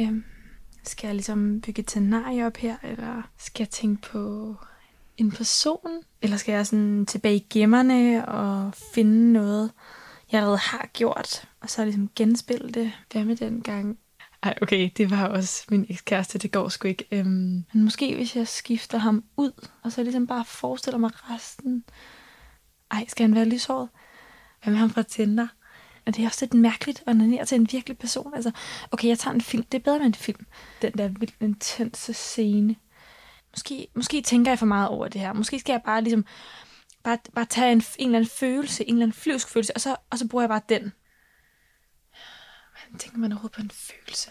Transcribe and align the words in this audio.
Øhm, 0.00 0.24
skal 0.84 1.08
jeg 1.08 1.14
ligesom 1.14 1.60
bygge 1.60 1.80
et 1.80 1.90
scenarie 1.90 2.46
op 2.46 2.56
her, 2.56 2.76
eller 2.82 3.22
skal 3.38 3.62
jeg 3.62 3.70
tænke 3.70 4.02
på 4.02 4.54
en 5.16 5.30
person? 5.30 6.02
Eller 6.22 6.36
skal 6.36 6.52
jeg 6.52 6.66
sådan 6.66 7.06
tilbage 7.06 7.36
i 7.36 7.46
gemmerne 7.50 8.28
og 8.28 8.74
finde 8.94 9.32
noget, 9.32 9.72
jeg 10.32 10.38
allerede 10.38 10.58
har 10.58 10.90
gjort, 10.92 11.48
og 11.60 11.70
så 11.70 11.84
ligesom 11.84 12.10
genspille 12.16 12.70
det? 12.70 12.92
Hvad 13.12 13.24
med 13.24 13.36
den 13.36 13.62
gang? 13.62 13.98
Ej, 14.42 14.58
okay, 14.62 14.90
det 14.96 15.10
var 15.10 15.26
også 15.26 15.64
min 15.70 15.86
ekskæreste, 15.88 16.38
det 16.38 16.52
går 16.52 16.68
sgu 16.68 16.88
ikke. 16.88 17.04
Øhm, 17.12 17.64
men 17.72 17.84
måske 17.84 18.14
hvis 18.14 18.36
jeg 18.36 18.48
skifter 18.48 18.98
ham 18.98 19.24
ud, 19.36 19.68
og 19.82 19.92
så 19.92 20.02
ligesom 20.02 20.26
bare 20.26 20.44
forestiller 20.44 20.98
mig 20.98 21.10
resten. 21.14 21.84
Ej, 22.90 23.04
skal 23.08 23.24
han 23.24 23.34
være 23.34 23.44
lyshåret? 23.44 23.88
Hvad 24.62 24.72
med 24.72 24.80
ham 24.80 24.90
fra 24.90 25.02
Tinder? 25.02 25.46
Og 26.08 26.16
det 26.16 26.22
er 26.22 26.28
også 26.28 26.44
lidt 26.44 26.54
mærkeligt 26.54 27.02
at 27.06 27.08
onanere 27.08 27.44
til 27.44 27.54
en 27.60 27.68
virkelig 27.72 27.98
person. 27.98 28.34
Altså, 28.34 28.50
okay, 28.90 29.08
jeg 29.08 29.18
tager 29.18 29.34
en 29.34 29.40
film. 29.40 29.62
Det 29.62 29.78
er 29.78 29.82
bedre 29.82 29.98
med 29.98 30.06
en 30.06 30.14
film. 30.14 30.46
Den 30.82 30.92
der 30.92 31.08
vildt 31.08 31.34
intense 31.40 32.12
scene. 32.12 32.76
Måske, 33.50 33.88
måske 33.94 34.22
tænker 34.22 34.50
jeg 34.50 34.58
for 34.58 34.66
meget 34.66 34.88
over 34.88 35.08
det 35.08 35.20
her. 35.20 35.32
Måske 35.32 35.58
skal 35.58 35.72
jeg 35.72 35.82
bare 35.84 36.02
ligesom 36.02 36.24
bare, 37.02 37.18
bare 37.34 37.44
tage 37.44 37.72
en, 37.72 37.82
en 37.98 38.08
eller 38.08 38.18
anden 38.18 38.30
følelse, 38.30 38.84
en 38.84 38.94
eller 38.94 39.02
anden 39.02 39.20
flyvsk 39.20 39.48
følelse, 39.48 39.72
og 39.74 39.80
så, 39.80 39.96
og 40.10 40.18
så 40.18 40.28
bruger 40.28 40.42
jeg 40.42 40.48
bare 40.48 40.62
den. 40.68 40.92
Hvordan 42.72 42.98
tænker 42.98 43.18
man 43.18 43.32
overhovedet 43.32 43.56
på 43.56 43.62
en 43.62 43.70
følelse? 43.70 44.30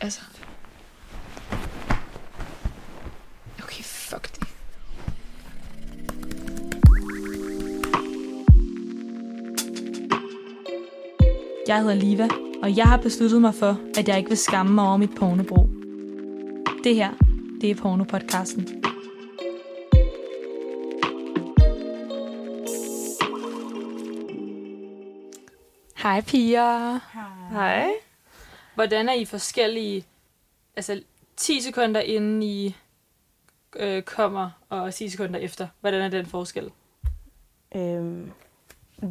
Altså... 0.00 0.20
Okay, 3.62 3.82
fuck 3.82 4.37
Jeg 11.68 11.80
hedder 11.80 11.94
Liva, 11.94 12.28
og 12.62 12.76
jeg 12.76 12.86
har 12.86 12.96
besluttet 12.96 13.40
mig 13.40 13.54
for, 13.54 13.80
at 13.98 14.08
jeg 14.08 14.18
ikke 14.18 14.28
vil 14.28 14.38
skamme 14.38 14.72
mig 14.72 14.84
over 14.84 14.96
mit 14.96 15.10
pornobrug. 15.18 15.68
Det 16.84 16.94
her, 16.94 17.10
det 17.60 17.70
er 17.70 17.74
pornopodcasten. 17.74 18.68
Hej 25.96 26.20
piger. 26.20 27.00
Hej. 27.52 27.90
Hvordan 28.74 29.08
er 29.08 29.14
I 29.14 29.24
forskellige, 29.24 30.04
altså 30.76 31.02
10 31.36 31.60
sekunder 31.60 32.00
inden 32.00 32.42
I 32.42 32.76
øh, 33.76 34.02
kommer, 34.02 34.50
og 34.68 34.94
10 34.94 35.08
sekunder 35.08 35.40
efter? 35.40 35.68
Hvordan 35.80 36.02
er 36.02 36.08
den 36.08 36.26
forskel? 36.26 36.70
Øhm, 37.76 38.32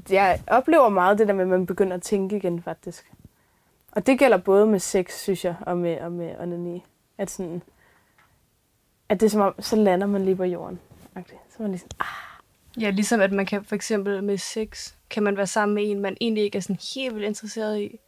jeg 0.09 0.41
oplever 0.47 0.89
meget 0.89 1.19
det 1.19 1.27
der 1.27 1.33
med, 1.33 1.41
at 1.41 1.47
man 1.47 1.65
begynder 1.65 1.95
at 1.95 2.01
tænke 2.01 2.35
igen, 2.37 2.61
faktisk. 2.61 3.11
Og 3.91 4.07
det 4.07 4.19
gælder 4.19 4.37
både 4.37 4.67
med 4.67 4.79
sex, 4.79 5.19
synes 5.21 5.45
jeg, 5.45 5.55
og 5.61 5.77
med, 5.77 6.01
og 6.01 6.11
med 6.11 6.35
onani. 6.39 6.85
At, 7.17 7.29
sådan, 7.29 7.61
at 9.09 9.19
det 9.19 9.25
er 9.25 9.29
som 9.29 9.41
om, 9.41 9.55
så 9.59 9.75
lander 9.75 10.07
man 10.07 10.25
lige 10.25 10.35
på 10.35 10.43
jorden. 10.43 10.79
Okay. 11.15 11.35
Så 11.49 11.55
man 11.59 11.71
lige 11.71 11.79
sådan, 11.79 11.97
ah. 11.99 12.27
Ja, 12.81 12.89
ligesom 12.89 13.21
at 13.21 13.31
man 13.31 13.45
kan 13.45 13.63
for 13.63 13.75
eksempel 13.75 14.23
med 14.23 14.37
sex, 14.37 14.93
kan 15.09 15.23
man 15.23 15.37
være 15.37 15.47
sammen 15.47 15.75
med 15.75 15.91
en, 15.91 15.99
man 15.99 16.17
egentlig 16.21 16.43
ikke 16.43 16.57
er 16.57 16.61
sådan 16.61 16.79
helt 16.95 17.15
vildt 17.15 17.27
interesseret 17.27 17.79
i. 17.79 17.99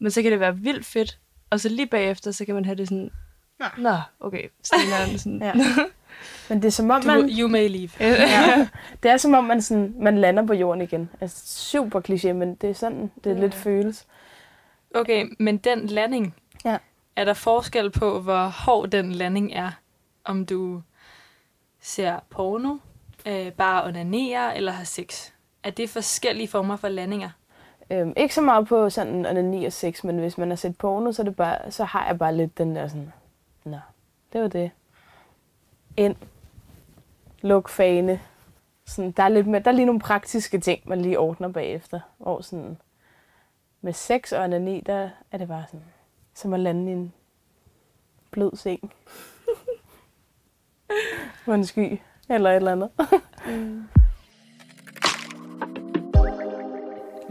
Men 0.00 0.10
så 0.10 0.22
kan 0.22 0.32
det 0.32 0.40
være 0.40 0.56
vildt 0.56 0.86
fedt, 0.86 1.18
og 1.50 1.60
så 1.60 1.68
lige 1.68 1.86
bagefter, 1.86 2.30
så 2.30 2.44
kan 2.44 2.54
man 2.54 2.64
have 2.64 2.74
det 2.74 2.88
sådan, 2.88 3.10
nå, 3.78 3.96
okay, 4.20 4.48
så 4.62 4.74
er 4.76 5.06
det 5.12 5.20
sådan, 5.20 5.42
Ja. 5.42 5.52
Men 6.48 6.58
det 6.62 6.64
er 6.68 6.70
som 6.72 6.90
om, 6.90 7.00
Du, 7.02 7.06
man... 7.06 7.30
you 7.38 7.48
may 7.48 7.68
leave. 7.68 7.90
Ja, 8.00 8.68
det 9.02 9.10
er 9.10 9.16
som 9.16 9.34
om, 9.34 9.44
man, 9.44 9.62
sådan, 9.62 9.94
man 9.98 10.18
lander 10.18 10.46
på 10.46 10.54
jorden 10.54 10.82
igen. 10.82 11.10
Altså, 11.20 11.46
super 11.70 12.00
kliché, 12.00 12.32
men 12.32 12.54
det 12.54 12.70
er 12.70 12.74
sådan, 12.74 13.10
det 13.24 13.32
er 13.32 13.36
Ja. 13.36 13.40
lidt 13.40 13.54
føles. 13.54 14.06
Okay, 14.94 15.26
men 15.38 15.56
den 15.58 15.86
landing, 15.86 16.34
Ja. 16.64 16.76
er 17.16 17.24
der 17.24 17.34
forskel 17.34 17.90
på, 17.90 18.20
hvor 18.20 18.46
hård 18.48 18.88
den 18.88 19.12
landing 19.12 19.52
er? 19.54 19.70
Om 20.24 20.46
du 20.46 20.82
ser 21.80 22.18
porno, 22.30 22.76
øh, 23.26 23.52
bare 23.52 23.84
onanerer 23.84 24.52
eller 24.52 24.72
har 24.72 24.84
sex? 24.84 25.30
Er 25.62 25.70
det 25.70 25.90
forskellige 25.90 26.48
former 26.48 26.76
for 26.76 26.88
landinger? 26.88 27.30
Øhm, 27.90 28.12
ikke 28.16 28.34
så 28.34 28.40
meget 28.40 28.68
på 28.68 28.90
sådan 28.90 29.26
onani 29.26 29.64
og 29.64 29.72
sex, 29.72 30.04
men 30.04 30.18
hvis 30.18 30.38
man 30.38 30.48
har 30.48 30.56
set 30.56 30.78
porno, 30.78 31.12
så, 31.12 31.22
er 31.22 31.24
det 31.24 31.36
bare, 31.36 31.70
så 31.70 31.84
har 31.84 32.06
jeg 32.06 32.18
bare 32.18 32.36
lidt 32.36 32.58
den 32.58 32.76
der 32.76 32.88
sådan, 32.88 33.12
nå, 33.64 33.78
det 34.32 34.40
var 34.42 34.48
det. 34.48 34.70
Ind. 35.96 36.16
Luk 37.42 37.68
fane. 37.68 38.20
Sådan, 38.86 39.10
der, 39.10 39.22
er 39.22 39.28
lidt 39.28 39.46
mere, 39.46 39.62
der 39.62 39.70
er 39.70 39.74
lige 39.74 39.86
nogle 39.86 40.00
praktiske 40.00 40.58
ting, 40.58 40.88
man 40.88 41.00
lige 41.00 41.18
ordner 41.18 41.48
bagefter. 41.48 42.00
Hvor 42.18 42.40
sådan, 42.40 42.78
med 43.80 43.92
sex 43.92 44.32
og 44.32 44.44
onani, 44.44 44.80
der 44.86 45.10
er 45.32 45.38
det 45.38 45.48
bare 45.48 45.64
sådan, 45.66 45.86
som 46.34 46.54
at 46.54 46.60
lande 46.60 46.90
i 46.90 46.94
en 46.94 47.12
blød 48.30 48.56
seng. 48.56 48.92
på 51.44 51.52
en 51.52 51.66
sky, 51.66 51.98
eller 52.28 52.50
et 52.50 52.56
eller 52.56 52.72
andet. 52.72 52.90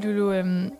Lulu, 0.03 0.31
øhm, 0.31 0.72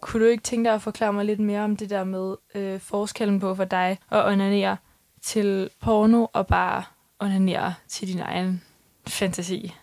kunne 0.00 0.24
du 0.24 0.30
ikke 0.30 0.42
tænke 0.42 0.68
dig 0.68 0.74
at 0.74 0.82
forklare 0.82 1.12
mig 1.12 1.24
lidt 1.24 1.40
mere 1.40 1.60
om 1.64 1.76
det 1.76 1.90
der 1.90 2.04
med 2.04 2.36
øh, 2.54 2.80
forskellen 2.80 3.40
på 3.40 3.54
for 3.54 3.64
dig 3.64 3.98
at 4.10 4.26
onanere 4.26 4.76
til 5.22 5.70
porno 5.80 6.26
og 6.32 6.46
bare 6.46 6.82
onanere 7.20 7.74
til 7.88 8.08
din 8.08 8.20
egen 8.20 8.62
fantasi? 9.06 9.74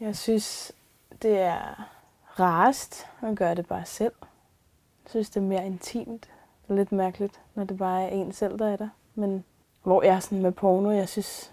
Jeg 0.00 0.16
synes, 0.16 0.72
det 1.22 1.38
er 1.38 1.88
rarest 2.40 3.06
at 3.22 3.36
gøre 3.36 3.54
det 3.54 3.66
bare 3.66 3.84
selv. 3.84 4.12
Jeg 5.04 5.10
synes, 5.10 5.30
det 5.30 5.36
er 5.40 5.44
mere 5.44 5.66
intimt. 5.66 6.28
Det 6.62 6.70
er 6.70 6.74
lidt 6.74 6.92
mærkeligt, 6.92 7.40
når 7.54 7.64
det 7.64 7.78
bare 7.78 8.02
er 8.04 8.08
en 8.08 8.32
selv, 8.32 8.58
der 8.58 8.68
er 8.72 8.76
der. 8.76 8.88
Men 9.14 9.44
hvor 9.82 10.02
jeg 10.02 10.14
er 10.14 10.20
sådan 10.20 10.42
med 10.42 10.52
porno, 10.52 10.90
jeg 10.90 11.08
synes... 11.08 11.52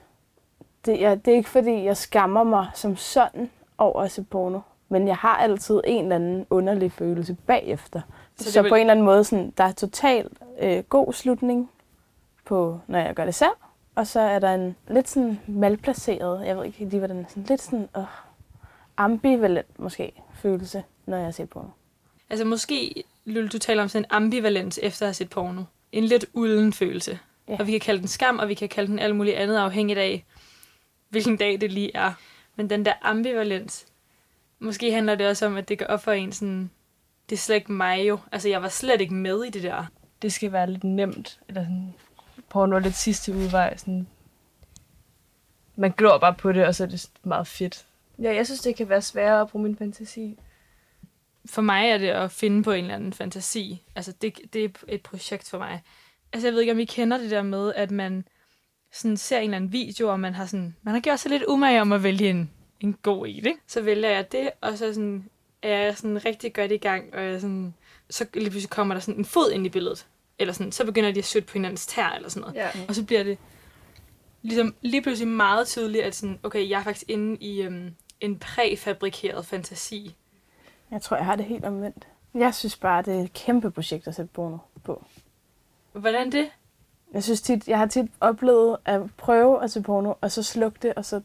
Det 0.85 1.06
er, 1.06 1.16
det 1.16 1.31
er 1.34 1.35
ikke, 1.38 1.50
fordi 1.50 1.84
jeg 1.84 1.97
skammer 1.97 2.44
mig 2.44 2.67
som 2.73 2.96
sådan 2.96 3.50
over 3.78 4.02
at 4.02 4.12
se 4.12 4.23
porno. 4.23 4.59
Men 4.90 5.07
jeg 5.07 5.16
har 5.16 5.38
altid 5.38 5.81
en 5.88 6.03
eller 6.03 6.16
anden 6.16 6.46
underlig 6.50 6.91
følelse 6.91 7.38
bagefter. 7.47 8.02
Så 8.38 8.52
Så, 8.52 8.62
vil- 8.62 8.69
på 8.69 8.75
en 8.75 8.81
eller 8.81 8.91
anden 8.94 9.06
måde, 9.06 9.23
sådan, 9.23 9.53
der 9.57 9.63
er 9.63 9.72
totalt 9.72 10.34
øh, 10.59 10.84
god 10.84 11.13
slutning 11.13 11.72
på, 12.46 12.79
når 12.88 13.00
jeg 13.00 13.13
gør 13.16 13.25
det 13.25 13.35
selv. 13.35 13.52
Og 13.95 14.07
så 14.07 14.19
er 14.19 14.39
der 14.39 14.53
en 14.53 14.75
lidt 14.88 15.09
sådan 15.09 15.39
malplaceret, 15.47 16.47
jeg 16.47 16.57
ved 16.57 16.66
ikke 16.66 16.85
lige, 16.85 17.00
hvordan, 17.00 17.25
sådan 17.29 17.44
lidt 17.44 17.61
sådan, 17.61 17.89
øh, 17.97 18.03
ambivalent 18.97 19.79
måske 19.79 20.11
følelse, 20.41 20.83
når 21.06 21.17
jeg 21.17 21.33
ser 21.33 21.45
porno. 21.45 21.69
Altså 22.29 22.45
måske, 22.45 23.03
Lulu, 23.25 23.47
du 23.47 23.59
taler 23.59 23.84
om 23.84 23.89
sådan 23.89 24.05
en 24.05 24.07
ambivalens 24.09 24.79
efter 24.84 25.05
at 25.05 25.07
have 25.07 25.13
set 25.13 25.29
porno. 25.29 25.63
En 25.91 26.03
lidt 26.03 26.25
ulden 26.34 26.73
følelse. 26.73 27.19
Ja. 27.47 27.57
Og 27.59 27.67
vi 27.67 27.72
kan 27.72 27.79
kalde 27.79 28.00
den 28.00 28.07
skam, 28.07 28.39
og 28.39 28.47
vi 28.47 28.53
kan 28.53 28.69
kalde 28.69 28.91
den 28.91 29.00
alt 29.00 29.16
muligt 29.16 29.35
andet, 29.35 29.57
afhængigt 29.57 30.00
af, 30.00 30.25
hvilken 31.09 31.38
dag 31.38 31.61
det 31.61 31.72
lige 31.72 31.91
er. 31.95 32.13
Men 32.55 32.69
den 32.69 32.85
der 32.85 32.94
ambivalens, 33.01 33.85
måske 34.59 34.91
handler 34.91 35.16
det 35.16 35.28
også 35.28 35.45
om, 35.45 35.57
at 35.57 35.69
det 35.69 35.79
går 35.79 35.85
op 35.85 36.03
for 36.03 36.11
en 36.11 36.31
sådan, 36.31 36.69
det 37.29 37.35
er 37.35 37.39
slet 37.39 37.55
ikke 37.55 37.72
mig 37.72 38.07
jo. 38.07 38.19
Altså, 38.31 38.50
jeg 38.50 38.61
var 38.61 38.69
slet 38.69 39.01
ikke 39.01 39.13
med 39.13 39.44
i 39.44 39.50
det 39.50 39.63
der. 39.63 39.85
det 40.22 40.34
skal 40.34 40.51
være 40.51 40.72
lidt 40.72 40.84
nemt, 40.84 41.39
eller 41.47 41.63
sådan, 41.63 41.94
porno 42.55 42.75
er 42.75 42.79
lidt 42.79 42.95
sidste 42.95 43.33
udvej, 43.33 43.77
sådan, 43.77 44.07
man 45.75 45.91
glor 45.91 46.17
bare 46.17 46.33
på 46.33 46.51
det, 46.51 46.66
og 46.66 46.75
så 46.75 46.83
er 46.83 46.88
det 46.88 47.09
meget 47.23 47.47
fedt. 47.47 47.85
Ja, 48.21 48.35
jeg 48.35 48.45
synes, 48.45 48.61
det 48.61 48.75
kan 48.75 48.89
være 48.89 49.01
sværere 49.01 49.41
at 49.41 49.47
bruge 49.47 49.63
min 49.63 49.77
fantasi. 49.77 50.38
For 51.45 51.61
mig 51.61 51.89
er 51.89 51.97
det 51.97 52.07
at 52.07 52.31
finde 52.31 52.63
på 52.63 52.71
en 52.71 52.83
eller 52.83 52.95
anden 52.95 53.13
fantasi. 53.13 53.81
Altså, 53.95 54.13
det, 54.21 54.39
det 54.53 54.66
er 54.66 54.69
et 54.88 55.01
projekt 55.01 55.49
for 55.49 55.57
mig. 55.57 55.83
Altså, 56.33 56.47
jeg 56.47 56.53
ved 56.53 56.61
ikke, 56.61 56.71
om 56.71 56.79
I 56.79 56.85
kender 56.85 57.17
det 57.17 57.31
der 57.31 57.41
med, 57.41 57.73
at 57.73 57.91
man 57.91 58.27
sådan 58.91 59.17
ser 59.17 59.37
en 59.37 59.43
eller 59.43 59.55
anden 59.55 59.72
video, 59.72 60.11
og 60.11 60.19
man 60.19 60.33
har, 60.33 60.45
sådan, 60.45 60.75
man 60.83 60.93
har 60.93 61.01
gjort 61.01 61.19
sig 61.19 61.31
lidt 61.31 61.43
umage 61.47 61.81
om 61.81 61.91
at 61.91 62.03
vælge 62.03 62.29
en, 62.29 62.51
en 62.79 62.93
god 62.93 63.28
i, 63.28 63.37
ikke? 63.37 63.57
Så 63.67 63.81
vælger 63.81 64.09
jeg 64.09 64.31
det, 64.31 64.49
og 64.61 64.78
så 64.78 64.93
sådan, 64.93 65.29
er 65.61 65.78
jeg 65.78 65.97
sådan 65.97 66.25
rigtig 66.25 66.53
godt 66.53 66.72
i 66.72 66.78
gang, 66.78 67.13
og 67.13 67.23
jeg 67.23 67.41
sådan, 67.41 67.73
så 68.09 68.25
lige 68.34 68.49
pludselig 68.49 68.69
kommer 68.69 68.96
der 68.96 69.02
sådan 69.02 69.19
en 69.19 69.25
fod 69.25 69.52
ind 69.52 69.66
i 69.66 69.69
billedet. 69.69 70.07
Eller 70.40 70.53
sådan, 70.53 70.72
så 70.72 70.85
begynder 70.85 71.11
de 71.11 71.20
at 71.20 71.26
søge 71.26 71.46
på 71.46 71.53
hinandens 71.53 71.87
tær, 71.87 72.09
eller 72.09 72.29
sådan 72.29 72.41
noget. 72.41 72.55
Ja. 72.55 72.70
Og 72.87 72.96
så 72.96 73.05
bliver 73.05 73.23
det 73.23 73.37
ligesom 74.41 74.76
lige 74.82 75.02
pludselig 75.02 75.28
meget 75.28 75.67
tydeligt, 75.67 76.03
at 76.03 76.16
sådan, 76.16 76.40
okay, 76.43 76.70
jeg 76.70 76.79
er 76.79 76.84
faktisk 76.84 77.09
inde 77.09 77.37
i 77.37 77.61
øhm, 77.61 77.96
en 78.20 78.40
præfabrikeret 78.40 79.46
fantasi. 79.46 80.16
Jeg 80.91 81.02
tror, 81.02 81.17
jeg 81.17 81.26
har 81.26 81.35
det 81.35 81.46
helt 81.46 81.66
omvendt. 81.66 82.08
Jeg 82.34 82.55
synes 82.55 82.78
bare, 82.78 83.02
det 83.02 83.16
er 83.16 83.20
et 83.23 83.34
kæmpe 83.34 83.72
projekt 83.72 84.08
at 84.08 84.16
sætte 84.16 84.32
porno 84.34 84.58
på. 84.84 85.05
Hvordan 85.91 86.32
det? 86.32 86.49
Jeg 87.14 87.23
synes 87.23 87.41
tit, 87.41 87.67
jeg 87.67 87.78
har 87.78 87.85
tit 87.85 88.11
oplevet 88.20 88.78
at 88.85 89.02
prøve 89.17 89.64
at 89.64 89.72
se 89.72 89.81
porno, 89.81 90.14
og 90.22 90.31
så 90.31 90.43
slukke 90.43 90.79
det, 90.81 90.93
og 90.93 91.05
så 91.05 91.22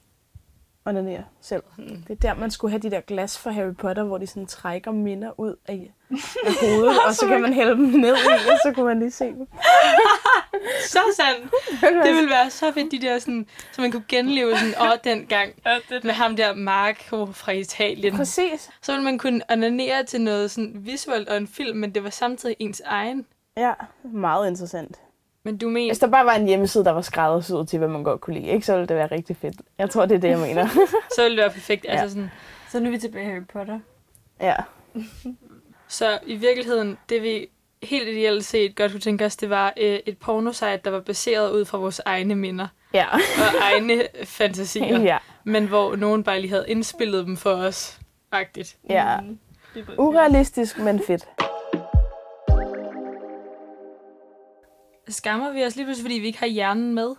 onanere 0.90 1.24
selv. 1.40 1.62
Hmm. 1.76 2.02
Det 2.08 2.10
er 2.10 2.28
der, 2.28 2.34
man 2.40 2.50
skulle 2.50 2.70
have 2.70 2.78
de 2.80 2.90
der 2.90 3.00
glas 3.00 3.38
fra 3.38 3.50
Harry 3.50 3.74
Potter, 3.74 4.02
hvor 4.02 4.18
de 4.18 4.26
sådan 4.26 4.46
trækker 4.46 4.90
minder 4.90 5.40
ud 5.40 5.56
af, 5.66 5.92
af 6.46 6.52
hovedet, 6.60 6.96
og 7.06 7.14
så 7.14 7.26
kan 7.26 7.42
man 7.42 7.52
hælde 7.52 7.70
dem 7.72 7.80
ned 7.80 8.16
i, 8.16 8.50
og 8.50 8.58
så 8.64 8.72
kunne 8.74 8.86
man 8.86 8.98
lige 8.98 9.10
se 9.10 9.24
dem. 9.24 9.46
Så 10.88 10.98
sandt. 11.16 11.52
Det 12.06 12.14
ville 12.14 12.30
være 12.30 12.50
så 12.50 12.72
fedt, 12.72 12.92
de 12.92 13.00
der 13.00 13.18
sådan, 13.18 13.46
så 13.72 13.80
man 13.80 13.92
kunne 13.92 14.04
genleve 14.08 14.56
sådan, 14.56 14.74
åh, 14.80 14.98
den 15.04 15.26
gang 15.26 15.52
med 16.02 16.12
ham 16.12 16.36
der 16.36 16.54
Marco 16.54 17.26
fra 17.26 17.52
Italien. 17.52 18.16
Præcis. 18.16 18.70
Så 18.82 18.92
ville 18.92 19.04
man 19.04 19.18
kunne 19.18 19.42
onanere 19.50 20.04
til 20.04 20.20
noget 20.20 20.50
sådan 20.50 20.72
visuelt 20.74 21.28
og 21.28 21.36
en 21.36 21.48
film, 21.48 21.78
men 21.78 21.94
det 21.94 22.04
var 22.04 22.10
samtidig 22.10 22.56
ens 22.58 22.82
egen 22.84 23.26
Ja, 23.56 23.72
meget 24.04 24.48
interessant. 24.48 25.00
Men 25.44 25.58
du 25.58 25.68
mener... 25.68 25.88
Hvis 25.92 25.98
der 25.98 26.06
bare 26.10 26.24
var 26.26 26.34
en 26.34 26.46
hjemmeside, 26.46 26.84
der 26.84 26.90
var 26.90 27.00
skræddersyet 27.00 27.68
til, 27.68 27.78
hvad 27.78 27.88
man 27.88 28.02
godt 28.04 28.20
kunne 28.20 28.34
lide, 28.40 28.46
ikke, 28.52 28.66
så 28.66 28.72
ville 28.72 28.86
det 28.88 28.96
være 28.96 29.06
rigtig 29.06 29.36
fedt. 29.36 29.56
Jeg 29.78 29.90
tror, 29.90 30.06
det 30.06 30.14
er 30.14 30.18
det, 30.20 30.28
jeg 30.28 30.38
mener. 30.38 30.68
så 31.16 31.22
ville 31.22 31.36
det 31.36 31.42
være 31.42 31.50
perfekt. 31.52 31.84
Ja. 31.84 31.90
Altså 31.90 32.08
sådan, 32.08 32.30
Så 32.70 32.80
nu 32.80 32.86
er 32.86 32.90
vi 32.90 32.98
tilbage 32.98 33.24
i 33.24 33.28
Harry 33.28 33.46
Potter. 33.52 33.78
ja. 34.40 34.54
så 35.88 36.18
i 36.26 36.34
virkeligheden, 36.36 36.98
det 37.08 37.22
vi 37.22 37.46
helt 37.82 38.08
ideelt 38.08 38.44
set 38.44 38.76
godt 38.76 38.90
kunne 38.92 39.00
tænke 39.00 39.24
os, 39.24 39.36
det 39.36 39.50
var 39.50 39.72
øh, 39.76 39.98
et 40.06 40.18
pornosite, 40.18 40.80
der 40.84 40.90
var 40.90 41.00
baseret 41.00 41.52
ud 41.52 41.64
fra 41.64 41.78
vores 41.78 42.00
egne 42.04 42.34
minder 42.34 42.66
Ja. 42.94 43.06
og 43.14 43.20
egne 43.62 44.02
fantasier. 44.24 45.00
ja. 45.00 45.18
Men 45.44 45.66
hvor 45.66 45.96
nogen 45.96 46.24
bare 46.24 46.40
lige 46.40 46.50
havde 46.50 46.64
indspillet 46.68 47.26
dem 47.26 47.36
for 47.36 47.50
os. 47.52 47.98
Agtigt. 48.32 48.76
ja. 48.88 49.20
Mm. 49.20 49.38
Urealistisk, 49.98 50.78
men 50.78 51.00
fedt. 51.06 51.28
Skammer 55.10 55.52
vi 55.52 55.64
os 55.64 55.76
lige 55.76 55.86
pludselig, 55.86 56.04
fordi 56.04 56.20
vi 56.20 56.26
ikke 56.26 56.38
har 56.38 56.46
hjernen 56.46 56.94
med? 56.94 57.14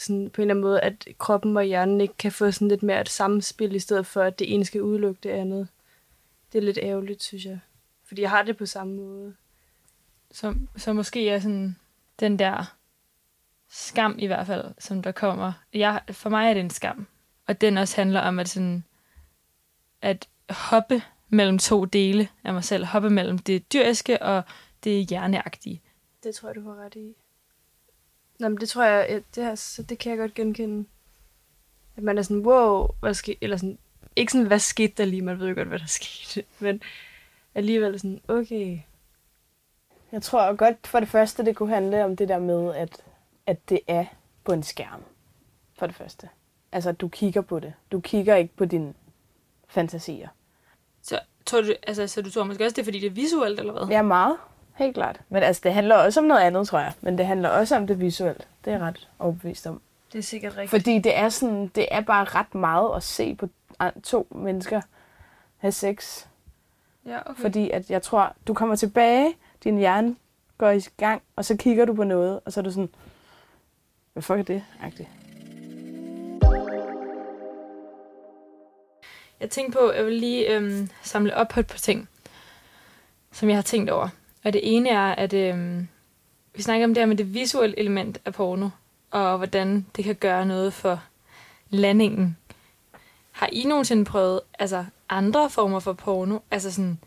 sådan 0.00 0.30
på 0.30 0.42
en 0.42 0.42
eller 0.42 0.54
anden 0.54 0.62
måde, 0.62 0.80
at 0.80 1.08
kroppen 1.18 1.56
og 1.56 1.64
hjernen 1.64 2.00
ikke 2.00 2.14
kan 2.18 2.32
få 2.32 2.50
sådan 2.50 2.68
lidt 2.68 2.82
mere 2.82 3.00
et 3.00 3.08
samspil, 3.08 3.74
i 3.74 3.78
stedet 3.78 4.06
for, 4.06 4.22
at 4.22 4.38
det 4.38 4.54
ene 4.54 4.64
skal 4.64 4.82
udelukke 4.82 5.20
det 5.22 5.30
andet. 5.30 5.68
Det 6.52 6.58
er 6.58 6.62
lidt 6.62 6.78
ærgerligt, 6.82 7.22
synes 7.22 7.44
jeg. 7.44 7.58
Fordi 8.04 8.22
jeg 8.22 8.30
har 8.30 8.42
det 8.42 8.56
på 8.56 8.66
samme 8.66 8.96
måde. 8.96 9.34
Så, 10.30 10.54
så 10.76 10.92
måske 10.92 11.28
er 11.28 11.40
sådan 11.40 11.76
den 12.20 12.38
der 12.38 12.74
skam 13.68 14.16
i 14.18 14.26
hvert 14.26 14.46
fald, 14.46 14.64
som 14.78 15.02
der 15.02 15.12
kommer. 15.12 15.52
Jeg, 15.74 16.00
for 16.10 16.30
mig 16.30 16.50
er 16.50 16.54
det 16.54 16.60
en 16.60 16.70
skam. 16.70 17.06
Og 17.46 17.60
den 17.60 17.78
også 17.78 17.96
handler 17.96 18.20
om 18.20 18.38
at, 18.38 18.48
sådan, 18.48 18.84
at 20.02 20.28
hoppe 20.50 21.02
mellem 21.28 21.58
to 21.58 21.84
dele 21.84 22.28
af 22.44 22.52
mig 22.52 22.64
selv. 22.64 22.84
Hoppe 22.84 23.10
mellem 23.10 23.38
det 23.38 23.72
dyriske 23.72 24.22
og 24.22 24.42
det 24.84 25.08
hjerneagtige. 25.08 25.80
Det 26.22 26.34
tror 26.34 26.48
jeg, 26.48 26.56
du 26.56 26.70
har 26.70 26.84
ret 26.84 26.94
i. 26.94 27.14
Nå, 28.38 28.48
men 28.48 28.58
det 28.60 28.68
tror 28.68 28.84
jeg, 28.84 29.06
ja, 29.10 29.20
det, 29.34 29.44
her, 29.44 29.54
så 29.54 29.82
det 29.82 29.98
kan 29.98 30.10
jeg 30.10 30.18
godt 30.18 30.34
genkende. 30.34 30.88
At 31.96 32.02
man 32.02 32.18
er 32.18 32.22
sådan, 32.22 32.46
wow, 32.46 32.88
hvad 33.00 33.14
skete, 33.14 33.38
eller 33.40 33.56
sådan, 33.56 33.78
ikke 34.16 34.32
sådan, 34.32 34.46
hvad 34.46 34.58
skete 34.58 34.92
der 34.96 35.04
lige, 35.04 35.22
man 35.22 35.38
ved 35.40 35.48
jo 35.48 35.54
godt, 35.54 35.68
hvad 35.68 35.78
der 35.78 35.86
skete, 36.00 36.44
men 36.58 36.82
alligevel 37.54 38.00
sådan, 38.00 38.20
okay, 38.28 38.78
Jeg 40.12 40.22
tror 40.22 40.54
godt, 40.54 40.86
for 40.86 41.00
det 41.00 41.08
første, 41.08 41.44
det 41.44 41.56
kunne 41.56 41.74
handle 41.74 42.04
om 42.04 42.16
det 42.16 42.28
der 42.28 42.38
med, 42.38 42.74
at, 42.74 43.04
at 43.46 43.68
det 43.68 43.80
er 43.86 44.04
på 44.44 44.52
en 44.52 44.62
skærm. 44.62 45.02
For 45.78 45.86
det 45.86 45.96
første. 45.96 46.28
Altså, 46.72 46.92
du 46.92 47.08
kigger 47.08 47.40
på 47.40 47.60
det. 47.60 47.74
Du 47.92 48.00
kigger 48.00 48.36
ikke 48.36 48.56
på 48.56 48.64
dine 48.64 48.94
fantasier. 49.68 50.28
Så 51.02 51.20
tror 51.46 51.60
du, 51.60 51.74
altså, 51.82 52.06
så 52.06 52.22
du 52.22 52.30
tror 52.30 52.44
måske 52.44 52.64
også, 52.64 52.74
det 52.74 52.80
er, 52.80 52.84
fordi 52.84 53.00
det 53.00 53.06
er 53.06 53.10
visuelt, 53.10 53.60
eller 53.60 53.72
hvad? 53.72 53.88
Ja, 53.88 54.02
meget. 54.02 54.36
Helt 54.80 54.94
klart. 54.94 55.20
Men 55.28 55.42
altså, 55.42 55.60
det 55.64 55.74
handler 55.74 55.96
også 55.96 56.20
om 56.20 56.26
noget 56.26 56.40
andet, 56.40 56.68
tror 56.68 56.78
jeg. 56.78 56.92
Men 57.00 57.18
det 57.18 57.26
handler 57.26 57.48
også 57.48 57.76
om 57.76 57.86
det 57.86 58.00
visuelle. 58.00 58.40
Det 58.64 58.72
er 58.72 58.76
jeg 58.76 58.86
ret 58.86 59.08
overbevist 59.18 59.66
om. 59.66 59.80
det 60.12 60.18
er 60.18 60.22
sikkert 60.22 60.52
rigtigt. 60.52 60.70
Fordi 60.70 60.98
det 60.98 61.16
er 61.16 61.28
sådan, 61.28 61.66
det 61.74 61.88
er 61.90 62.00
bare 62.00 62.24
ret 62.24 62.54
meget 62.54 62.96
at 62.96 63.02
se 63.02 63.34
på 63.34 63.48
to 64.02 64.26
mennesker 64.30 64.80
have 65.58 65.72
sex. 65.72 66.26
Ja, 67.06 67.30
okay. 67.30 67.42
Fordi 67.42 67.70
at 67.70 67.90
jeg 67.90 68.02
tror, 68.02 68.32
du 68.46 68.54
kommer 68.54 68.76
tilbage, 68.76 69.34
din 69.64 69.78
hjerne 69.78 70.16
går 70.58 70.70
i 70.70 70.80
gang, 70.96 71.22
og 71.36 71.44
så 71.44 71.56
kigger 71.56 71.84
du 71.84 71.94
på 71.94 72.04
noget, 72.04 72.40
og 72.44 72.52
så 72.52 72.60
er 72.60 72.64
du 72.64 72.70
sådan, 72.70 72.90
hvad 74.12 74.22
fuck 74.22 74.38
er 74.38 74.42
det? 74.42 74.64
Agtigt. 74.82 75.08
Jeg 79.40 79.50
tænkte 79.50 79.78
på, 79.78 79.88
at 79.88 79.96
jeg 79.96 80.06
vil 80.06 80.14
lige 80.14 80.54
øhm, 80.54 80.88
samle 81.02 81.36
op 81.36 81.48
på 81.48 81.60
et 81.60 81.66
par 81.66 81.78
ting, 81.78 82.08
som 83.32 83.48
jeg 83.48 83.56
har 83.56 83.62
tænkt 83.62 83.90
over. 83.90 84.08
Og 84.44 84.52
det 84.52 84.60
ene 84.76 84.88
er, 84.88 85.14
at 85.14 85.32
øhm, 85.32 85.88
vi 86.54 86.62
snakker 86.62 86.86
om 86.86 86.94
det 86.94 87.00
her 87.00 87.06
med 87.06 87.16
det 87.16 87.34
visuelle 87.34 87.78
element 87.78 88.18
af 88.24 88.34
porno, 88.34 88.68
og 89.10 89.36
hvordan 89.36 89.86
det 89.96 90.04
kan 90.04 90.14
gøre 90.14 90.46
noget 90.46 90.72
for 90.72 91.02
landingen. 91.70 92.36
Har 93.30 93.48
I 93.52 93.64
nogensinde 93.64 94.04
prøvet 94.04 94.40
altså, 94.58 94.84
andre 95.08 95.50
former 95.50 95.80
for 95.80 95.92
porno? 95.92 96.38
Altså 96.50 96.70
sådan, 96.70 96.98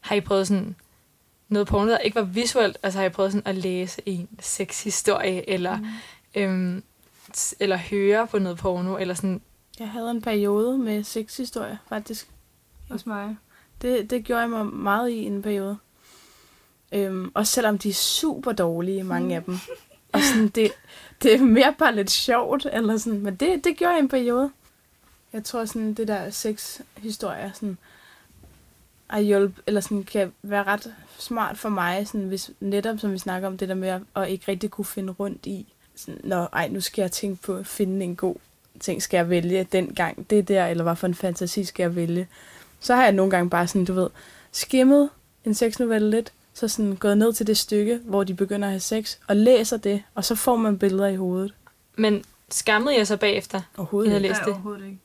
har 0.00 0.16
I 0.16 0.20
prøvet 0.20 0.48
sådan 0.48 0.76
noget 1.48 1.66
porno, 1.68 1.90
der 1.90 1.98
ikke 1.98 2.14
var 2.14 2.22
visuelt? 2.22 2.78
Altså 2.82 2.98
har 2.98 3.06
I 3.06 3.08
prøvet 3.08 3.32
sådan 3.32 3.46
at 3.46 3.54
læse 3.54 4.02
en 4.06 4.28
sexhistorie, 4.40 5.50
eller, 5.50 5.76
mm. 5.76 5.86
øhm, 6.34 6.82
eller 7.60 7.76
høre 7.76 8.26
på 8.26 8.38
noget 8.38 8.58
porno, 8.58 8.96
eller 8.96 9.14
sådan 9.14 9.40
Jeg 9.78 9.88
havde 9.88 10.10
en 10.10 10.22
periode 10.22 10.78
med 10.78 11.04
sexhistorie, 11.04 11.78
faktisk. 11.88 12.28
Hos 12.90 13.06
mig. 13.06 13.36
Det, 13.82 14.10
det 14.10 14.24
gjorde 14.24 14.40
jeg 14.40 14.50
mig 14.50 14.66
meget 14.66 15.10
i 15.10 15.24
en 15.24 15.42
periode. 15.42 15.78
Øhm, 16.92 17.32
også 17.34 17.52
selvom 17.52 17.78
de 17.78 17.88
er 17.88 17.94
super 17.94 18.52
dårlige, 18.52 19.04
mange 19.04 19.36
af 19.36 19.42
dem. 19.42 19.58
Og 20.12 20.20
sådan, 20.20 20.48
det, 20.48 20.72
det 21.22 21.34
er 21.34 21.38
mere 21.38 21.74
bare 21.78 21.94
lidt 21.94 22.10
sjovt, 22.10 22.66
eller 22.72 22.96
sådan. 22.96 23.20
Men 23.20 23.34
det, 23.34 23.64
det 23.64 23.76
gjorde 23.76 23.92
jeg 23.94 24.00
en 24.00 24.08
periode. 24.08 24.50
Jeg 25.32 25.44
tror 25.44 25.64
sådan, 25.64 25.94
det 25.94 26.08
der 26.08 26.30
sexhistorie, 26.30 27.52
sådan, 27.54 27.78
har 29.06 29.20
hjulpet, 29.20 29.62
eller 29.66 29.80
sådan, 29.80 30.04
kan 30.04 30.32
være 30.42 30.64
ret 30.64 30.94
smart 31.18 31.58
for 31.58 31.68
mig, 31.68 32.06
sådan, 32.06 32.28
hvis 32.28 32.50
netop, 32.60 32.98
som 32.98 33.12
vi 33.12 33.18
snakker 33.18 33.48
om, 33.48 33.58
det 33.58 33.68
der 33.68 33.74
med 33.74 33.88
at, 33.88 34.00
at 34.16 34.28
ikke 34.28 34.44
rigtig 34.48 34.70
kunne 34.70 34.84
finde 34.84 35.12
rundt 35.12 35.46
i. 35.46 35.66
Sådan, 35.96 36.20
Nå, 36.24 36.46
ej, 36.52 36.68
nu 36.68 36.80
skal 36.80 37.02
jeg 37.02 37.12
tænke 37.12 37.42
på 37.42 37.54
at 37.54 37.66
finde 37.66 38.04
en 38.04 38.16
god 38.16 38.36
ting, 38.80 39.02
skal 39.02 39.16
jeg 39.16 39.30
vælge 39.30 39.64
den 39.72 39.94
gang, 39.94 40.30
det 40.30 40.48
der, 40.48 40.66
eller 40.66 40.82
hvad 40.84 40.96
for 40.96 41.06
en 41.06 41.14
fantasi 41.14 41.64
skal 41.64 41.82
jeg 41.82 41.96
vælge. 41.96 42.28
Så 42.80 42.94
har 42.94 43.02
jeg 43.02 43.12
nogle 43.12 43.30
gange 43.30 43.50
bare 43.50 43.66
sådan, 43.66 43.84
du 43.84 43.92
ved, 43.92 44.08
skimmet 44.52 45.10
en 45.44 45.54
sexnovelle 45.54 46.10
lidt, 46.10 46.32
så 46.54 46.68
sådan 46.68 46.96
gået 46.96 47.18
ned 47.18 47.32
til 47.32 47.46
det 47.46 47.58
stykke, 47.58 48.00
hvor 48.04 48.24
de 48.24 48.34
begynder 48.34 48.68
at 48.68 48.72
have 48.72 48.80
sex, 48.80 49.16
og 49.28 49.36
læser 49.36 49.76
det, 49.76 50.02
og 50.14 50.24
så 50.24 50.34
får 50.34 50.56
man 50.56 50.78
billeder 50.78 51.06
i 51.08 51.16
hovedet. 51.16 51.54
Men 51.96 52.24
skammede 52.50 52.96
jeg 52.96 53.06
så 53.06 53.16
bagefter? 53.16 53.60
Overhovedet 53.76 54.14
ikke. 54.14 54.28
læste 54.28 54.44
det. 54.44 54.52
overhovedet 54.52 54.84
ikke. 54.84 54.98